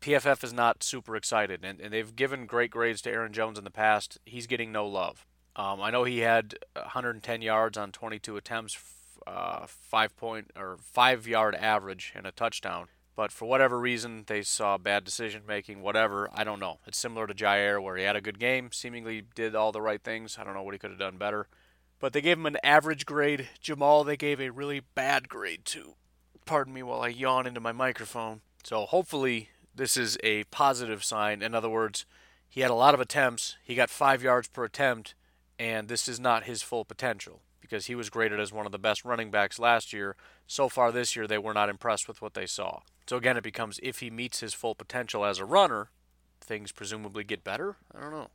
[0.00, 3.64] PFF is not super excited, and, and they've given great grades to Aaron Jones in
[3.64, 4.18] the past.
[4.24, 5.26] He's getting no love.
[5.56, 8.78] Um, I know he had 110 yards on 22 attempts,
[9.28, 12.88] uh, five point or five yard average, and a touchdown.
[13.14, 16.28] But for whatever reason, they saw bad decision making, whatever.
[16.32, 16.78] I don't know.
[16.86, 20.02] It's similar to Jaire, where he had a good game, seemingly did all the right
[20.02, 20.38] things.
[20.38, 21.48] I don't know what he could have done better.
[21.98, 23.48] But they gave him an average grade.
[23.60, 25.94] Jamaal, they gave a really bad grade to.
[26.46, 28.40] Pardon me while I yawn into my microphone.
[28.62, 31.42] So hopefully, this is a positive sign.
[31.42, 32.06] In other words,
[32.48, 33.56] he had a lot of attempts.
[33.64, 35.16] He got five yards per attempt,
[35.58, 38.78] and this is not his full potential because he was graded as one of the
[38.78, 40.16] best running backs last year.
[40.46, 42.80] So far this year, they were not impressed with what they saw.
[43.08, 45.90] So again, it becomes if he meets his full potential as a runner,
[46.40, 47.76] things presumably get better.
[47.94, 48.28] I don't know.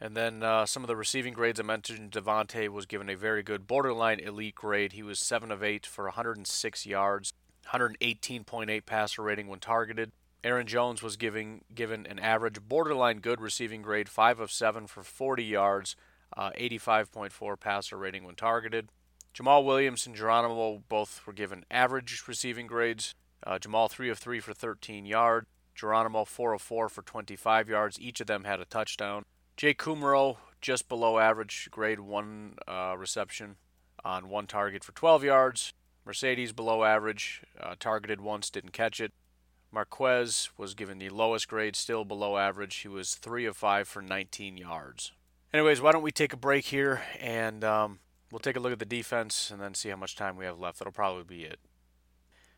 [0.00, 3.44] And then uh, some of the receiving grades I mentioned, Davante was given a very
[3.44, 4.94] good borderline elite grade.
[4.94, 7.32] He was 7 of 8 for 106 yards,
[7.72, 10.10] 118.8 passer rating when targeted.
[10.42, 15.04] Aaron Jones was giving given an average borderline good receiving grade, 5 of 7 for
[15.04, 15.94] 40 yards,
[16.36, 18.88] uh, 85.4 passer rating when targeted.
[19.34, 23.14] Jamaal Williams and Geronimo both were given average receiving grades,
[23.46, 25.46] uh, Jamaal 3 of 3 for 13 yards.
[25.74, 27.98] Geronimo 4 of 4 for 25 yards.
[27.98, 29.24] Each of them had a touchdown.
[29.56, 33.56] Jay Kumerow just below average grade 1 uh, reception
[34.04, 35.72] on one target for 12 yards.
[36.06, 39.12] Marcedes below average, uh, targeted once, didn't catch it.
[39.70, 42.76] Marquez was given the lowest grade, still below average.
[42.76, 45.12] He was 3 of 5 for 19 yards.
[45.54, 47.98] Anyways, why don't we take a break here and um,
[48.30, 50.58] we'll take a look at the defense and then see how much time we have
[50.58, 50.78] left.
[50.78, 51.58] That'll probably be it.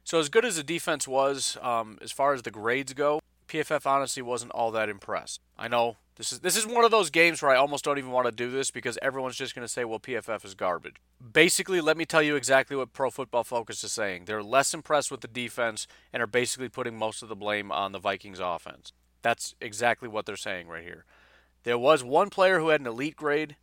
[0.05, 3.85] So as good as the defense was, um, as far as the grades go, PFF
[3.85, 5.41] honestly wasn't all that impressed.
[5.59, 8.11] I know this is this is one of those games where I almost don't even
[8.11, 10.97] want to do this because everyone's just going to say, "Well, PFF is garbage."
[11.33, 14.25] Basically, let me tell you exactly what Pro Football Focus is saying.
[14.25, 17.93] They're less impressed with the defense and are basically putting most of the blame on
[17.93, 18.93] the Vikings offense.
[19.23, 21.05] That's exactly what they're saying right here.
[21.65, 23.57] There was one player who had an elite grade.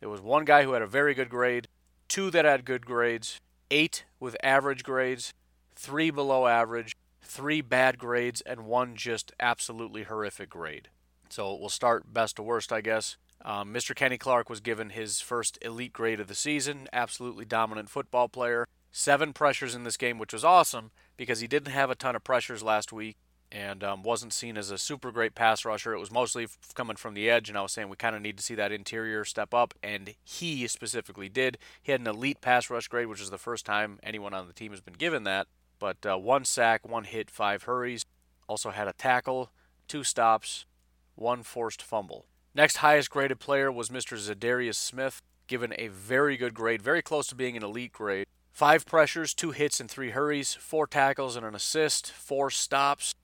[0.00, 1.68] There was one guy who had a very good grade,
[2.08, 5.34] two that had good grades, eight with average grades,
[5.76, 10.88] three below average, three bad grades, and one just absolutely horrific grade.
[11.28, 13.18] So we'll start best to worst, I guess.
[13.44, 13.94] Um, Mr.
[13.94, 18.66] Kenny Clark was given his first elite grade of the season, absolutely dominant football player.
[18.92, 22.24] Seven pressures in this game, which was awesome because he didn't have a ton of
[22.24, 23.16] pressures last week
[23.52, 25.92] and um, wasn't seen as a super great pass rusher.
[25.92, 28.38] It was mostly coming from the edge, and I was saying we kind of need
[28.38, 31.58] to see that interior step up, and he specifically did.
[31.82, 34.54] He had an elite pass rush grade, which is the first time anyone on the
[34.54, 35.48] team has been given that.
[35.78, 38.06] But uh, one sack, one hit, five hurries.
[38.48, 39.50] Also had a tackle,
[39.86, 40.64] two stops,
[41.14, 42.24] one forced fumble.
[42.54, 44.16] Next highest graded player was Mr.
[44.16, 48.26] Za'Darius Smith, given a very good grade, very close to being an elite grade.
[48.50, 53.14] Five pressures, two hits, and three hurries, four tackles and an assist, four stops,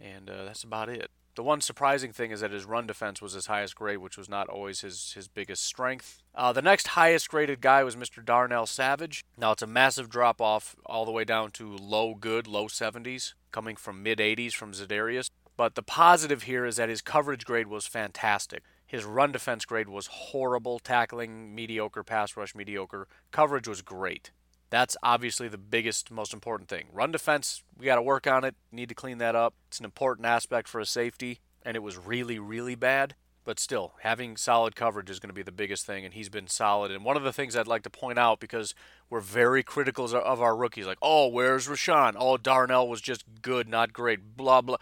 [0.00, 1.10] and uh, that's about it.
[1.36, 4.26] The one surprising thing is that his run defense was his highest grade, which was
[4.26, 6.22] not always his, his biggest strength.
[6.34, 8.24] Uh, the next highest graded guy was Mr.
[8.24, 9.22] Darnell Savage.
[9.36, 13.34] Now it's a massive drop off all the way down to low good, low 70s,
[13.52, 15.28] coming from mid 80s from Za'Darius.
[15.58, 18.62] But the positive here is that his coverage grade was fantastic.
[18.86, 23.08] His run defense grade was horrible, tackling mediocre, pass rush mediocre.
[23.30, 24.30] Coverage was great.
[24.70, 26.86] That's obviously the biggest, most important thing.
[26.92, 28.56] Run defense, we got to work on it.
[28.72, 29.54] Need to clean that up.
[29.68, 33.14] It's an important aspect for a safety, and it was really, really bad.
[33.44, 36.48] But still, having solid coverage is going to be the biggest thing, and he's been
[36.48, 36.90] solid.
[36.90, 38.74] And one of the things I'd like to point out, because
[39.08, 42.16] we're very critical of our rookies, like, oh, where's Rashan?
[42.18, 44.78] Oh, Darnell was just good, not great, blah, blah.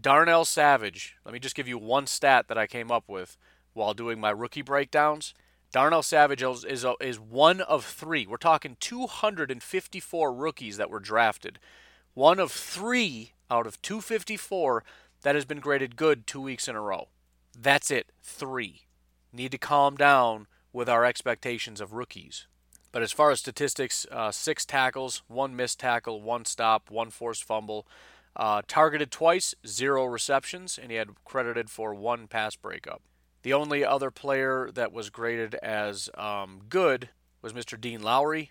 [0.00, 3.36] Darnell Savage, let me just give you one stat that I came up with
[3.74, 5.32] while doing my rookie breakdowns.
[5.70, 8.26] Darnell Savage is, is, is one of three.
[8.26, 11.58] We're talking 254 rookies that were drafted.
[12.14, 14.82] One of three out of 254
[15.22, 17.08] that has been graded good two weeks in a row.
[17.56, 18.12] That's it.
[18.22, 18.82] Three.
[19.32, 22.46] Need to calm down with our expectations of rookies.
[22.90, 27.44] But as far as statistics, uh, six tackles, one missed tackle, one stop, one forced
[27.44, 27.86] fumble.
[28.34, 33.02] Uh, targeted twice, zero receptions, and he had credited for one pass breakup.
[33.42, 37.80] The only other player that was graded as um, good was Mr.
[37.80, 38.50] Dean Lowry,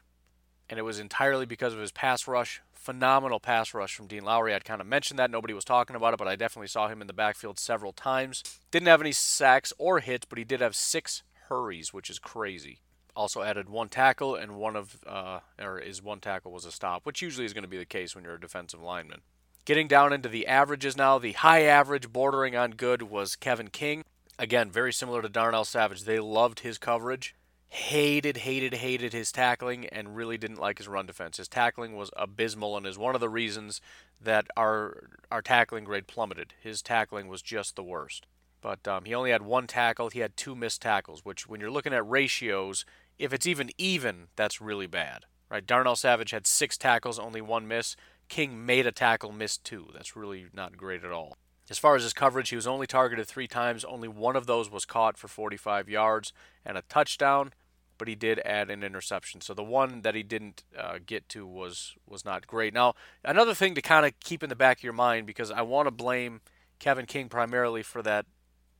[0.69, 2.61] and it was entirely because of his pass rush.
[2.73, 4.53] Phenomenal pass rush from Dean Lowry.
[4.53, 5.29] I'd kind of mentioned that.
[5.29, 8.43] Nobody was talking about it, but I definitely saw him in the backfield several times.
[8.71, 12.79] Didn't have any sacks or hits, but he did have six hurries, which is crazy.
[13.13, 17.05] Also added one tackle, and one of, uh, or his one tackle was a stop,
[17.05, 19.21] which usually is going to be the case when you're a defensive lineman.
[19.65, 24.03] Getting down into the averages now, the high average bordering on good was Kevin King.
[24.39, 26.03] Again, very similar to Darnell Savage.
[26.03, 27.35] They loved his coverage
[27.69, 31.37] hated, hated, hated his tackling and really didn't like his run defense.
[31.37, 33.81] His tackling was abysmal and is one of the reasons
[34.21, 36.53] that our our tackling grade plummeted.
[36.61, 38.25] His tackling was just the worst.
[38.61, 40.09] But um, he only had one tackle.
[40.09, 42.85] He had two missed tackles, which when you're looking at ratios,
[43.19, 45.25] if it's even even, that's really bad.
[45.49, 45.65] Right?
[45.65, 47.95] Darnell Savage had six tackles, only one miss.
[48.27, 49.87] King made a tackle, missed two.
[49.93, 51.37] That's really not great at all.
[51.69, 53.83] As far as his coverage, he was only targeted three times.
[53.83, 56.31] Only one of those was caught for 45 yards
[56.65, 57.53] and a touchdown,
[57.97, 59.41] but he did add an interception.
[59.41, 62.73] So the one that he didn't uh, get to was was not great.
[62.73, 65.61] Now, another thing to kind of keep in the back of your mind because I
[65.61, 66.41] want to blame
[66.79, 68.25] Kevin King primarily for that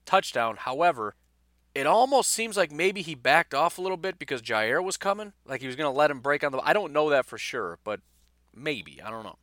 [0.05, 0.55] touchdown.
[0.57, 1.15] However,
[1.75, 5.33] it almost seems like maybe he backed off a little bit because Jaire was coming,
[5.45, 6.59] like he was going to let him break on the.
[6.59, 7.99] I don't know that for sure, but
[8.55, 9.37] maybe I don't know.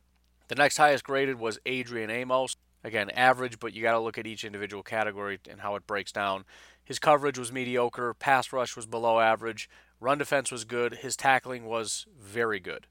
[0.47, 2.57] The next highest graded was Adrian Amos.
[2.85, 6.11] Again, average, but you got to look at each individual category and how it breaks
[6.11, 6.45] down.
[6.83, 9.67] His coverage was mediocre, pass rush was below average,
[9.99, 12.85] run defense was good, his tackling was very good.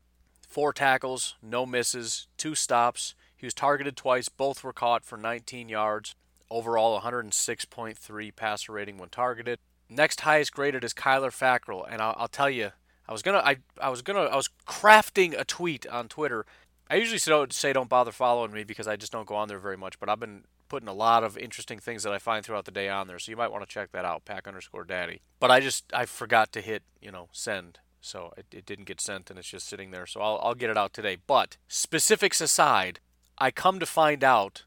[0.49, 3.15] Four tackles, no misses, two stops.
[3.37, 6.17] He was targeted twice, both were caught for 19 yards.
[6.51, 9.61] Overall, 106.3 passer rating when targeted.
[9.89, 12.73] Next highest graded is Kyler Fackrell, and I'll, I'll tell you,
[13.07, 16.47] I was gonna, I, I was gonna, I was crafting a tweet on Twitter
[16.95, 19.77] I usually say don't bother following me because I just don't go on there very
[19.77, 19.99] much.
[19.99, 22.89] But I've been putting a lot of interesting things that I find throughout the day
[22.89, 24.25] on there, so you might want to check that out.
[24.25, 25.21] Pack underscore Daddy.
[25.41, 29.01] But I just I forgot to hit you know send, so it, it didn't get
[29.01, 30.07] sent and it's just sitting there.
[30.07, 31.17] So I'll I'll get it out today.
[31.27, 33.01] But specifics aside,
[33.39, 34.63] I come to find out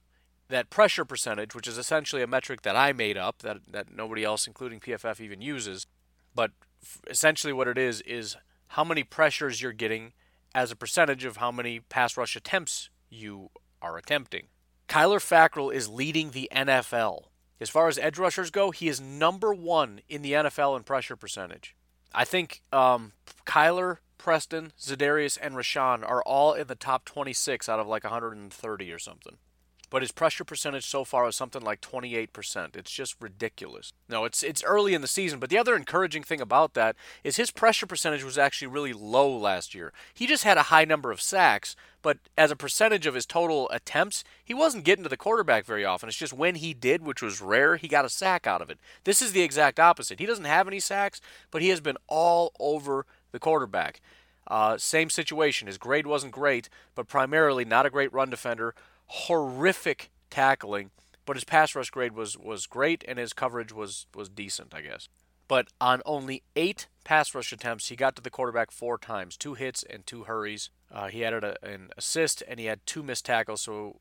[0.50, 4.26] that pressure percentage, which is essentially a metric that I made up that that nobody
[4.26, 5.88] else, including PFF, even uses,
[6.36, 6.52] but
[7.10, 8.36] essentially what it is is
[8.72, 10.12] how many pressures you're getting
[10.54, 13.50] as a percentage of how many pass rush attempts you
[13.82, 14.48] are attempting.
[14.88, 17.26] Kyler Fackrell is leading the NFL.
[17.60, 21.16] As far as edge rushers go, he is number one in the NFL in pressure
[21.16, 21.76] percentage.
[22.14, 23.14] I think um,
[23.46, 28.92] Kyler, Preston, Za'Darius, and Rashan are all in the top 26 out of like 130
[28.92, 29.38] or something
[29.90, 32.76] but his pressure percentage so far is something like 28%.
[32.76, 33.94] It's just ridiculous.
[34.10, 37.38] No, it's it's early in the season, but the other encouraging thing about that is
[37.38, 39.94] his pressure percentage was actually really low last year.
[40.14, 43.70] He just had a high number of sacks, but as a percentage of his total
[43.70, 46.10] attempts, he wasn't getting to the quarterback very often.
[46.10, 48.80] It's just when he did, which was rare, he got a sack out of it.
[49.04, 50.20] This is the exact opposite.
[50.20, 51.22] He doesn't have any sacks,
[51.52, 54.02] but he has been all over the quarterback.
[54.48, 55.68] Uh, same situation.
[55.68, 58.74] His grade wasn't great, but primarily not a great run defender
[59.08, 60.92] horrific tackling,
[61.26, 64.82] but his pass rush grade was was great and his coverage was was decent, I
[64.82, 65.10] guess.
[65.48, 69.54] But on only eight pass rush attempts, he got to the quarterback four times, two
[69.54, 70.70] hits and two hurries.
[70.92, 73.62] Uh, he added a, an assist and he had two missed tackles.
[73.62, 74.00] So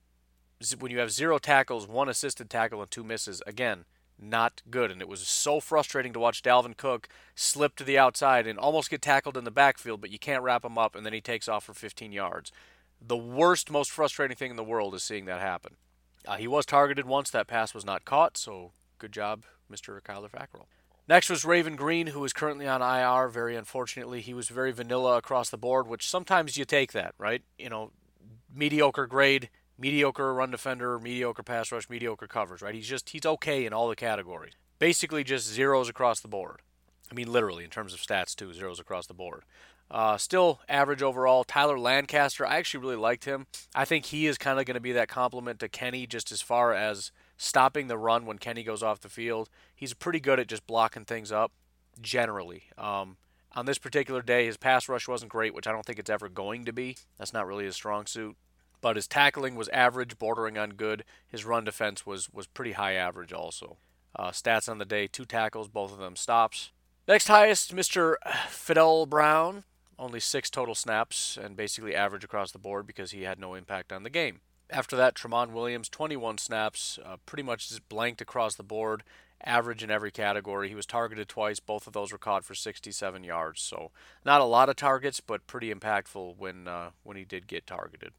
[0.79, 3.85] when you have zero tackles, one assisted tackle, and two misses, again,
[4.19, 4.91] not good.
[4.91, 8.91] And it was so frustrating to watch Dalvin Cook slip to the outside and almost
[8.91, 11.49] get tackled in the backfield, but you can't wrap him up, and then he takes
[11.49, 12.51] off for 15 yards.
[13.07, 15.77] The worst, most frustrating thing in the world is seeing that happen.
[16.27, 17.31] Uh, he was targeted once.
[17.31, 20.01] That pass was not caught, so good job, Mr.
[20.01, 20.67] Kyler Fackrell.
[21.09, 23.29] Next was Raven Greene, who is currently on IR.
[23.29, 27.43] Very unfortunately, he was very vanilla across the board, which sometimes you take that, right?
[27.59, 27.93] You know,
[28.53, 32.75] mediocre grade, mediocre run defender, mediocre pass rush, mediocre coverage, right?
[32.75, 34.55] He's just he's okay in all the categories.
[34.81, 36.61] Basically, just zeros across the board.
[37.11, 39.45] I mean, literally in terms of stats too, zeros across the board.
[39.91, 41.45] Uh, still average overall.
[41.45, 43.47] Tyler Lancaster, I actually really liked him.
[43.75, 46.43] I think he is kind of going to be that complement to Kenny just as
[46.43, 49.49] far as stopping the run when Kenny goes off the field.
[49.75, 51.53] He's pretty good at just blocking things up
[52.01, 52.65] generally.
[52.77, 53.17] Um,
[53.55, 56.29] on this particular day, his pass rush wasn't great, which I don't think it's ever
[56.29, 56.97] going to be.
[57.17, 58.37] That's not really his strong suit.
[58.81, 61.05] But his tackling was average, bordering on good.
[61.27, 63.79] His run defense was was pretty high average also.
[64.15, 66.71] Uh, stats on the day: two tackles, both of them stops.
[67.09, 68.17] Next highest, Mr.
[68.49, 69.65] Fadol Brown,
[69.99, 73.93] only six total snaps and basically average across the board because he had no impact
[73.93, 74.41] on the game.
[74.69, 79.05] After that, Tramon Williams, 21 snaps, uh, pretty much just blanked across the board,
[79.45, 80.69] average in every category.
[80.69, 81.61] He was targeted twice.
[81.61, 83.61] Both of those were caught for 67 yards.
[83.63, 83.93] So
[84.25, 88.13] not a lot of targets, but pretty impactful when uh, when he did get targeted.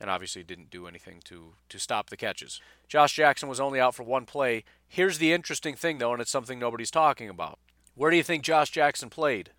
[0.00, 2.60] and obviously didn't do anything to, to stop the catches.
[2.88, 4.64] Josh Jackson was only out for one play.
[4.88, 7.60] Here's the interesting thing, though, and it's something nobody's talking about.
[7.94, 9.50] Where do you think Josh Jackson played?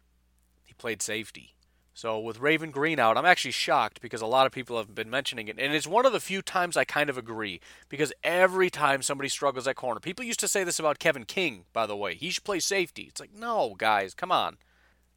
[0.66, 1.56] He played safety.
[1.94, 5.10] So with Raven Greene out, I'm actually shocked because a lot of people have been
[5.10, 5.60] mentioning it.
[5.60, 9.30] And it's one of the few times I kind of agree because every time somebody
[9.30, 12.16] struggles at corner, people used to say this about Kevin King, by the way.
[12.16, 13.04] He should play safety.
[13.04, 14.58] It's like, no, guys, come on.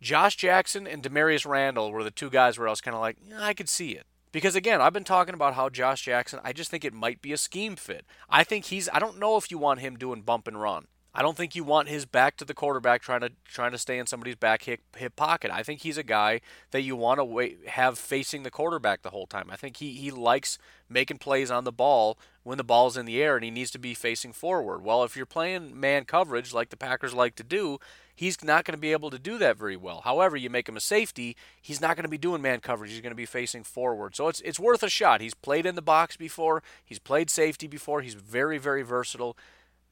[0.02, 3.16] Josh Jackson and Damarious Randall were the two guys where I was kind of like,
[3.26, 4.06] yeah, I could see it.
[4.30, 7.32] Because again, I've been talking about how Josh Jackson, I just think it might be
[7.32, 8.04] a scheme fit.
[8.28, 10.88] I think he's I don't know if you want him doing bump and run.
[11.18, 13.98] I don't think you want his back to the quarterback trying to trying to stay
[13.98, 15.50] in somebody's back hip, hip pocket.
[15.50, 16.42] I think he's a guy
[16.72, 19.48] that you want to wait, have facing the quarterback the whole time.
[19.50, 20.58] I think he, he likes
[20.90, 23.78] making plays on the ball when the ball's in the air and he needs to
[23.78, 24.84] be facing forward.
[24.84, 27.78] Well, if you're playing man coverage like the Packers like to do,
[28.14, 30.02] he's not going to be able to do that very well.
[30.04, 32.90] However, you make him a safety, he's not going to be doing man coverage.
[32.90, 34.14] He's going to be facing forward.
[34.14, 35.22] So it's it's worth a shot.
[35.22, 36.62] He's played in the box before.
[36.84, 38.02] He's played safety before.
[38.02, 39.34] He's very very versatile.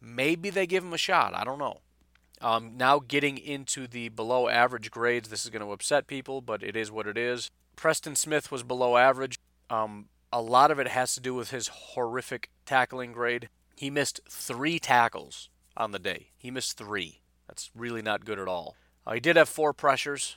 [0.05, 1.35] Maybe they give him a shot.
[1.35, 1.81] I don't know.
[2.41, 6.63] Um, now getting into the below average grades, this is going to upset people, but
[6.63, 7.51] it is what it is.
[7.77, 9.39] Preston Smith was below average.
[9.71, 13.49] Um, a lot of it has to do with his horrific tackling grade.
[13.77, 16.29] He missed three tackles on the day.
[16.37, 17.23] He missed three.
[17.49, 18.77] That's really not good at all.
[19.07, 20.37] Uh, he did have four pressures,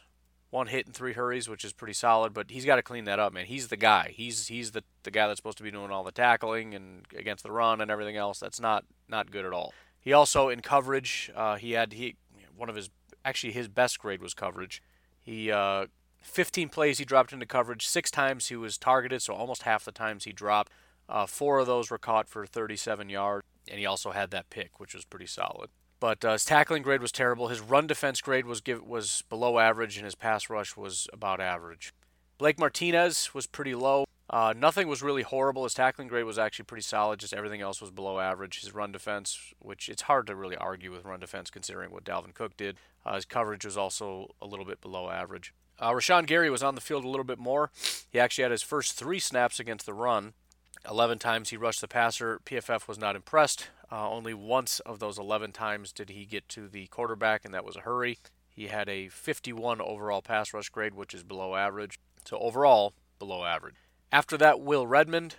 [0.50, 2.34] one hit and three hurries, which is pretty solid.
[2.34, 3.46] But he's got to clean that up, man.
[3.46, 4.14] He's the guy.
[4.14, 7.44] He's he's the the guy that's supposed to be doing all the tackling and against
[7.44, 8.40] the run and everything else.
[8.40, 9.74] That's not not good at all.
[10.00, 12.16] He also in coverage, uh, he had he
[12.56, 12.90] one of his
[13.26, 14.82] actually his best grade was coverage.
[15.22, 15.88] He uh,
[16.22, 17.88] 15 plays he dropped into coverage.
[17.88, 20.72] Six times he was targeted, so almost half the times he dropped.
[21.10, 24.80] Uh, four of those were caught for 37 yards, and he also had that pick,
[24.80, 25.70] which was pretty solid.
[26.00, 27.48] But uh, his tackling grade was terrible.
[27.48, 31.40] His run defense grade was give, was below average, and his pass rush was about
[31.40, 31.94] average.
[32.38, 34.06] Blake Martinez was pretty low.
[34.30, 35.64] Uh, nothing was really horrible.
[35.64, 37.20] His tackling grade was actually pretty solid.
[37.20, 38.60] Just everything else was below average.
[38.60, 42.34] His run defense, which it's hard to really argue with run defense considering what Dalvin
[42.34, 42.78] Cook did.
[43.06, 45.54] Uh, his coverage was also a little bit below average.
[45.80, 47.72] Uh, Rashan Gary was on the field a little bit more.
[48.10, 50.34] He actually had his first three snaps against the run.
[50.90, 52.40] 11 times he rushed the passer.
[52.46, 53.68] PFF was not impressed.
[53.92, 57.66] Uh, only once of those 11 times did he get to the quarterback, and that
[57.66, 58.18] was a hurry.
[58.50, 62.00] He had a 51 overall pass rush grade, which is below average.
[62.26, 63.76] So overall, below average.
[64.12, 65.36] After that, Will Redmond,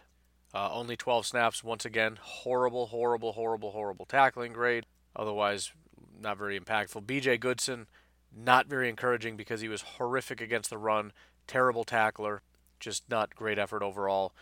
[0.55, 1.65] uh, only 12 snaps.
[1.65, 4.87] Once again, horrible, horrible, horrible, horrible tackling grade.
[5.15, 5.73] Otherwise,
[6.21, 7.05] not very impactful.
[7.05, 7.87] BJ Goodson,
[8.35, 11.13] not very encouraging because he was horrific against the run.
[11.47, 12.43] Terrible tackler.
[12.81, 14.33] Just not great effort overall.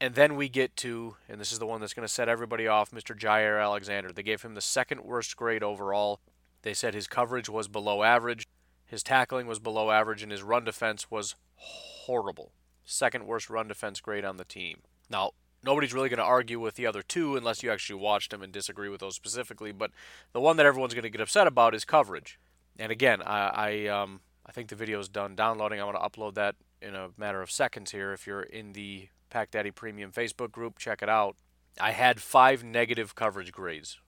[0.00, 2.66] And then we get to, and this is the one that's going to set everybody
[2.66, 3.16] off, Mr.
[3.16, 4.10] Jaire Alexander.
[4.12, 6.20] They gave him the second worst grade overall.
[6.62, 8.46] They said his coverage was below average,
[8.84, 12.52] his tackling was below average, and his run defense was horrible.
[12.84, 14.80] Second worst run defense grade on the team.
[15.08, 15.30] Now,
[15.64, 18.52] nobody's really going to argue with the other two unless you actually watched them and
[18.52, 19.72] disagree with those specifically.
[19.72, 19.92] But
[20.32, 22.38] the one that everyone's going to get upset about is coverage.
[22.78, 25.80] And again, I I, um, I think the video is done downloading.
[25.80, 28.12] I'm going to upload that in a matter of seconds here.
[28.12, 30.78] If you're in the Pack Daddy Premium Facebook group.
[30.78, 31.36] Check it out.
[31.80, 33.98] I had five negative coverage grades.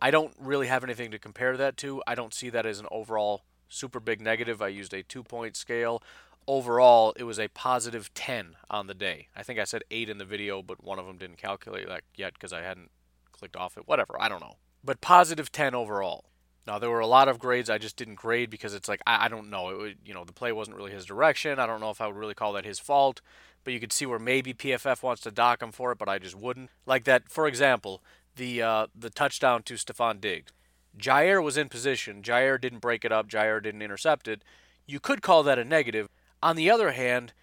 [0.00, 2.00] I don't really have anything to compare that to.
[2.06, 4.62] I don't see that as an overall super big negative.
[4.62, 6.00] I used a two point scale.
[6.46, 9.28] Overall, it was a positive 10 on the day.
[9.36, 12.04] I think I said 8 in the video, but one of them didn't calculate that
[12.14, 12.90] yet because I hadn't
[13.32, 13.86] clicked off it.
[13.86, 14.54] Whatever, I don't know.
[14.82, 16.24] But positive 10 overall.
[16.66, 19.26] Now there were a lot of grades I just didn't grade because it's like I,
[19.26, 19.70] I don't know.
[19.70, 21.58] It would, you know the play wasn't really his direction.
[21.58, 23.20] I don't know if I would really call that his fault
[23.68, 26.18] but you could see where maybe PFF wants to dock him for it, but I
[26.18, 26.70] just wouldn't.
[26.86, 28.02] Like that, for example,
[28.36, 30.52] the uh, the touchdown to Stefon Diggs.
[30.96, 32.22] Jaire was in position.
[32.22, 33.28] Jaire didn't break it up.
[33.28, 34.42] Jaire didn't intercept it.
[34.86, 36.08] You could call that a negative.
[36.42, 37.34] On the other hand,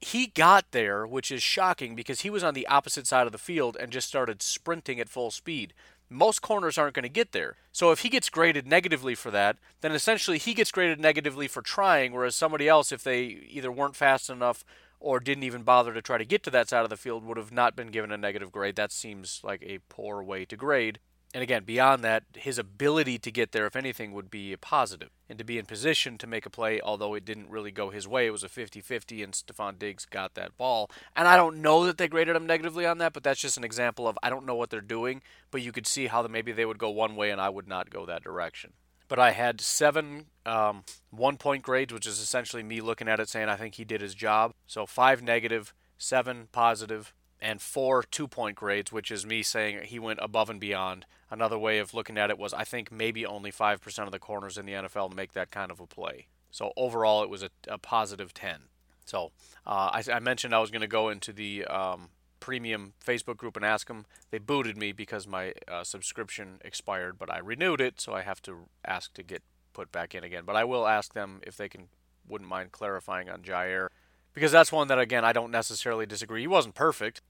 [0.00, 3.36] he got there, which is shocking because he was on the opposite side of the
[3.36, 5.74] field and just started sprinting at full speed.
[6.10, 7.56] Most corners aren't going to get there.
[7.72, 11.62] So if he gets graded negatively for that, then essentially he gets graded negatively for
[11.62, 14.64] trying, whereas somebody else, if they either weren't fast enough
[15.00, 17.36] or didn't even bother to try to get to that side of the field would
[17.36, 18.76] have not been given a negative grade.
[18.76, 20.98] That seems like a poor way to grade.
[21.34, 25.10] And again, beyond that, his ability to get there, if anything, would be a positive.
[25.28, 28.08] And to be in position to make a play, although it didn't really go his
[28.08, 30.90] way, it was a 50 50, and Stefon Diggs got that ball.
[31.14, 33.64] And I don't know that they graded him negatively on that, but that's just an
[33.64, 35.20] example of I don't know what they're doing,
[35.50, 37.90] but you could see how maybe they would go one way and I would not
[37.90, 38.72] go that direction
[39.08, 43.28] but I had seven um, one point grades, which is essentially me looking at it
[43.28, 44.52] saying I think he did his job.
[44.66, 49.98] So five negative, seven positive, and four two point grades, which is me saying he
[49.98, 51.06] went above and beyond.
[51.30, 54.56] Another way of looking at it was I think maybe only 5% of the corners
[54.56, 56.26] in the NFL make that kind of a play.
[56.50, 58.60] So overall, it was a, a positive 10.
[59.04, 59.32] So
[59.66, 62.08] uh, I, I, mentioned I was going to go into the um,
[62.40, 64.06] premium Facebook group and ask them.
[64.30, 68.42] They booted me because my uh, subscription expired, but I renewed it, so I have
[68.42, 70.42] to ask to get put back in again.
[70.44, 71.88] But I will ask them if they can
[72.28, 73.88] wouldn't mind clarifying on Jaire
[74.34, 76.42] because that's one that again I don't necessarily disagree.
[76.42, 77.22] He wasn't perfect,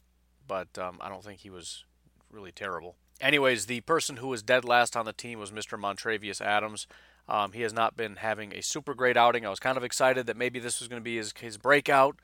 [0.47, 1.85] but um, I don't think he was
[2.31, 2.97] really terrible.
[3.21, 5.79] Anyways, the person who was dead last on the team was Mr.
[5.79, 6.87] Montravius Adams.
[7.29, 9.45] Um, he has not been having a super great outing.
[9.45, 12.17] I was kind of excited that maybe this was going to be his, his breakout,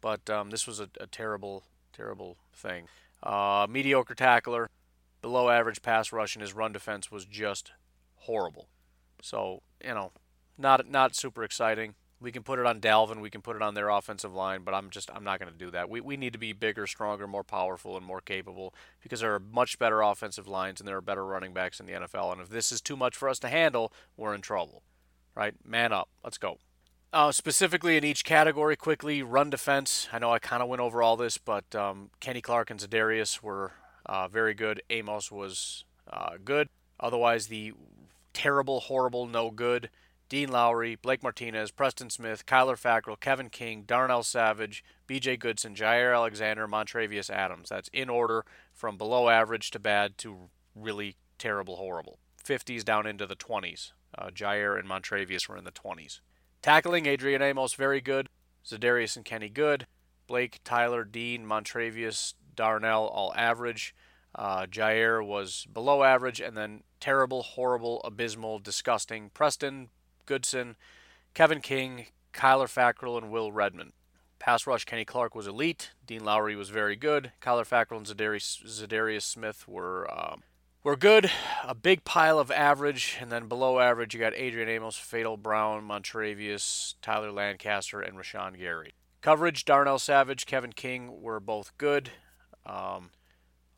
[0.00, 2.86] but um, this was a, a, terrible, terrible thing.
[3.22, 4.68] Uh, mediocre tackler,
[5.20, 7.72] below average pass rush, and his run defense was just
[8.16, 8.68] horrible.
[9.20, 10.12] So, you know,
[10.58, 11.94] not not super exciting.
[12.22, 14.74] We can put it on Dalvin, we can put it on their offensive line, but
[14.74, 15.90] I'm just I'm not going to do that.
[15.90, 19.40] We we need to be bigger, stronger, more powerful, and more capable because there are
[19.40, 22.32] much better offensive lines and there are better running backs in the NFL.
[22.32, 24.82] And if this is too much for us to handle, we're in trouble.
[25.34, 25.54] Right?
[25.64, 26.08] Man up.
[26.22, 26.58] Let's go.
[27.12, 30.08] Uh, specifically in each category, quickly run defense.
[30.12, 33.42] I know I kind of went over all this, but um, Kenny Clark and Za'Darius
[33.42, 33.72] were
[34.06, 34.82] uh, very good.
[34.88, 36.68] Amos was uh, good.
[36.98, 37.74] Otherwise, the
[38.32, 39.90] terrible, horrible, no good
[40.32, 46.14] Dean Lowry, Blake Martinez, Preston Smith, Kyler Fackrell, Kevin King, Darnell Savage, BJ Goodson, Jaire
[46.14, 47.68] Alexander, Montravius Adams.
[47.68, 52.18] That's in order from below average to bad to really terrible, horrible.
[52.42, 53.92] 50s down into the 20s.
[54.16, 56.20] Uh, Jaire and Montravius were in the 20s.
[56.62, 58.30] Tackling, Adrian Amos, very good.
[58.64, 59.86] Za'Darius and Kenny, good.
[60.26, 63.94] Blake, Tyler, Dean, Montravius, Darnell, all average.
[64.34, 69.28] Uh, Jaire was below average, and then terrible, horrible, abysmal, disgusting.
[69.34, 69.90] Preston,
[70.32, 70.76] Goodson,
[71.34, 73.92] Kevin King, Kyler Fackrell, and Will Redmond.
[74.38, 75.90] Pass rush, Kenny Clark was elite.
[76.06, 77.32] Dean Lowry was very good.
[77.42, 80.42] Kyler Fackrell and Za'Darius, Za'Darius Smith were um,
[80.82, 81.30] were good.
[81.62, 85.86] A big pile of average, and then below average, you got Adrian Amos, Fadol Brown,
[85.86, 88.94] Montravius, Tyler Lancaster, and Rashan Gary.
[89.20, 92.08] Coverage, Darnell Savage, Kevin King were both good.
[92.64, 93.10] Um,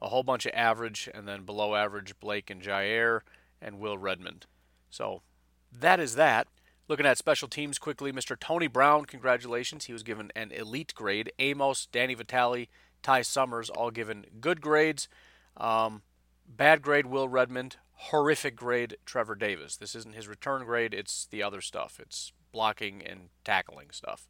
[0.01, 3.23] a whole bunch of average, and then below average, Blake and Jaire
[3.61, 4.47] and Will Redmond.
[4.89, 5.23] So
[5.81, 6.49] that is that.
[6.87, 8.39] Looking at special teams quickly, Mr.
[8.39, 9.87] Tony Brown, congratulations.
[9.87, 11.33] He was given an elite grade.
[11.39, 12.69] Amos, Danny Vitale,
[13.03, 15.09] Ty Summers, all given good grades.
[15.57, 16.03] Um,
[16.47, 17.77] bad grade, Will Redmond.
[17.93, 19.77] Horrific grade, Trevor Davis.
[19.77, 21.99] This isn't his return grade, it's the other stuff.
[21.99, 24.27] It's blocking and tackling stuff.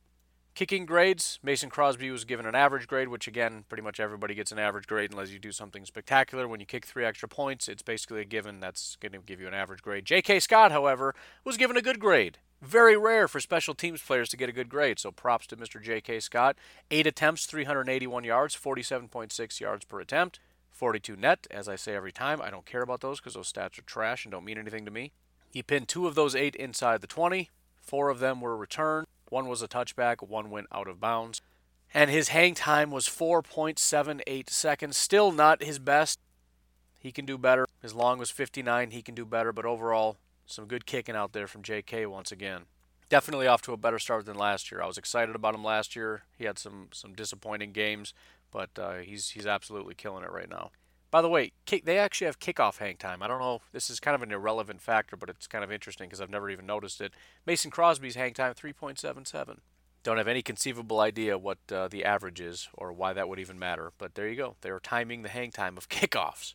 [0.55, 4.53] Kicking grades, Mason Crosby was given an average grade, which again, pretty much everybody gets
[4.53, 6.47] an average grade unless you do something spectacular.
[6.47, 9.49] When you kick three extra points, it's basically a given that's going to give you
[9.49, 10.05] an average grade.
[10.05, 10.39] J.K.
[10.39, 12.39] Scott, however, was given a good grade.
[12.63, 15.83] Very rare for special teams players to get a good grade, so props to Mr.
[15.83, 16.21] J.K.
[16.21, 16.57] Scott.
[16.89, 20.39] Eight attempts, 381 yards, 47.6 yards per attempt,
[20.71, 21.49] 42 net.
[21.51, 24.25] As I say every time, I don't care about those because those stats are trash
[24.25, 25.11] and don't mean anything to me.
[25.51, 27.51] He pinned two of those eight inside the 20.
[27.81, 29.09] Four of them were returned.
[29.29, 31.43] One was a touchback, one went out of bounds.
[31.93, 34.97] And his hang time was 4.78 seconds.
[34.97, 36.19] Still not his best.
[36.99, 37.67] He can do better.
[37.83, 38.91] His long was 59.
[38.91, 39.53] He can do better.
[39.53, 40.17] But overall,
[40.47, 42.63] some good kicking out there from JK once again.
[43.09, 44.83] Definitely off to a better start than last year.
[44.83, 46.23] I was excited about him last year.
[46.37, 48.15] He had some some disappointing games,
[48.51, 50.71] but uh, he's he's absolutely killing it right now.
[51.15, 53.23] By the way, kick, they actually have kickoff hang time.
[53.23, 53.61] I don't know.
[53.71, 56.51] This is kind of an irrelevant factor, but it's kind of interesting because I've never
[56.51, 57.13] even noticed it.
[57.47, 59.59] Mason Crosby's hang time 3.77.
[60.03, 63.61] Don't have any conceivable idea what uh, the average is or why that would even
[63.61, 63.93] matter.
[63.97, 64.57] But there you go.
[64.61, 66.55] They are timing the hang time of kickoffs.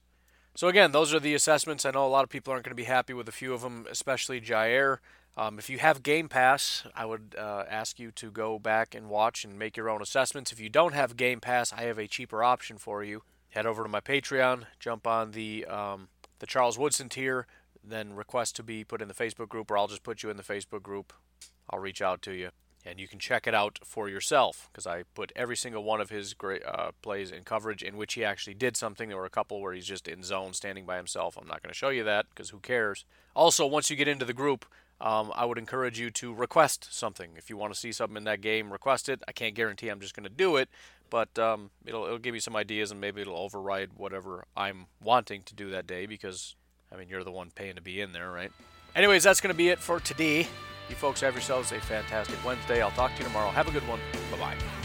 [0.55, 1.85] So again, those are the assessments.
[1.85, 3.61] I know a lot of people aren't going to be happy with a few of
[3.61, 4.97] them, especially Jaire.
[5.37, 9.07] Um, if you have Game Pass, I would uh, ask you to go back and
[9.07, 10.51] watch and make your own assessments.
[10.51, 13.83] If you don't have Game Pass, I have a cheaper option for you head over
[13.83, 17.47] to my Patreon, jump on the um, the Charles Woodson tier,
[17.83, 20.37] then request to be put in the Facebook group, or I'll just put you in
[20.37, 21.13] the Facebook group.
[21.69, 22.49] I'll reach out to you,
[22.85, 26.09] and you can check it out for yourself because I put every single one of
[26.09, 29.09] his great uh, plays in coverage in which he actually did something.
[29.09, 31.37] There were a couple where he's just in zone, standing by himself.
[31.37, 33.05] I'm not going to show you that because who cares?
[33.35, 34.65] Also, once you get into the group,
[35.01, 37.31] um, I would encourage you to request something.
[37.37, 39.21] If you want to see something in that game, request it.
[39.27, 40.69] I can't guarantee I'm just going to do it,
[41.09, 45.43] but um, it'll it'll give you some ideas and maybe it'll override whatever I'm wanting
[45.43, 46.55] to do that day because
[46.91, 48.51] I mean you're the one paying to be in there, right?
[48.95, 50.47] Anyways, that's to be it for today.
[50.89, 52.81] You folks have yourselves a fantastic Wednesday.
[52.81, 53.49] I'll talk to you tomorrow.
[53.51, 53.99] Have a good one.
[54.31, 54.78] Bye bye.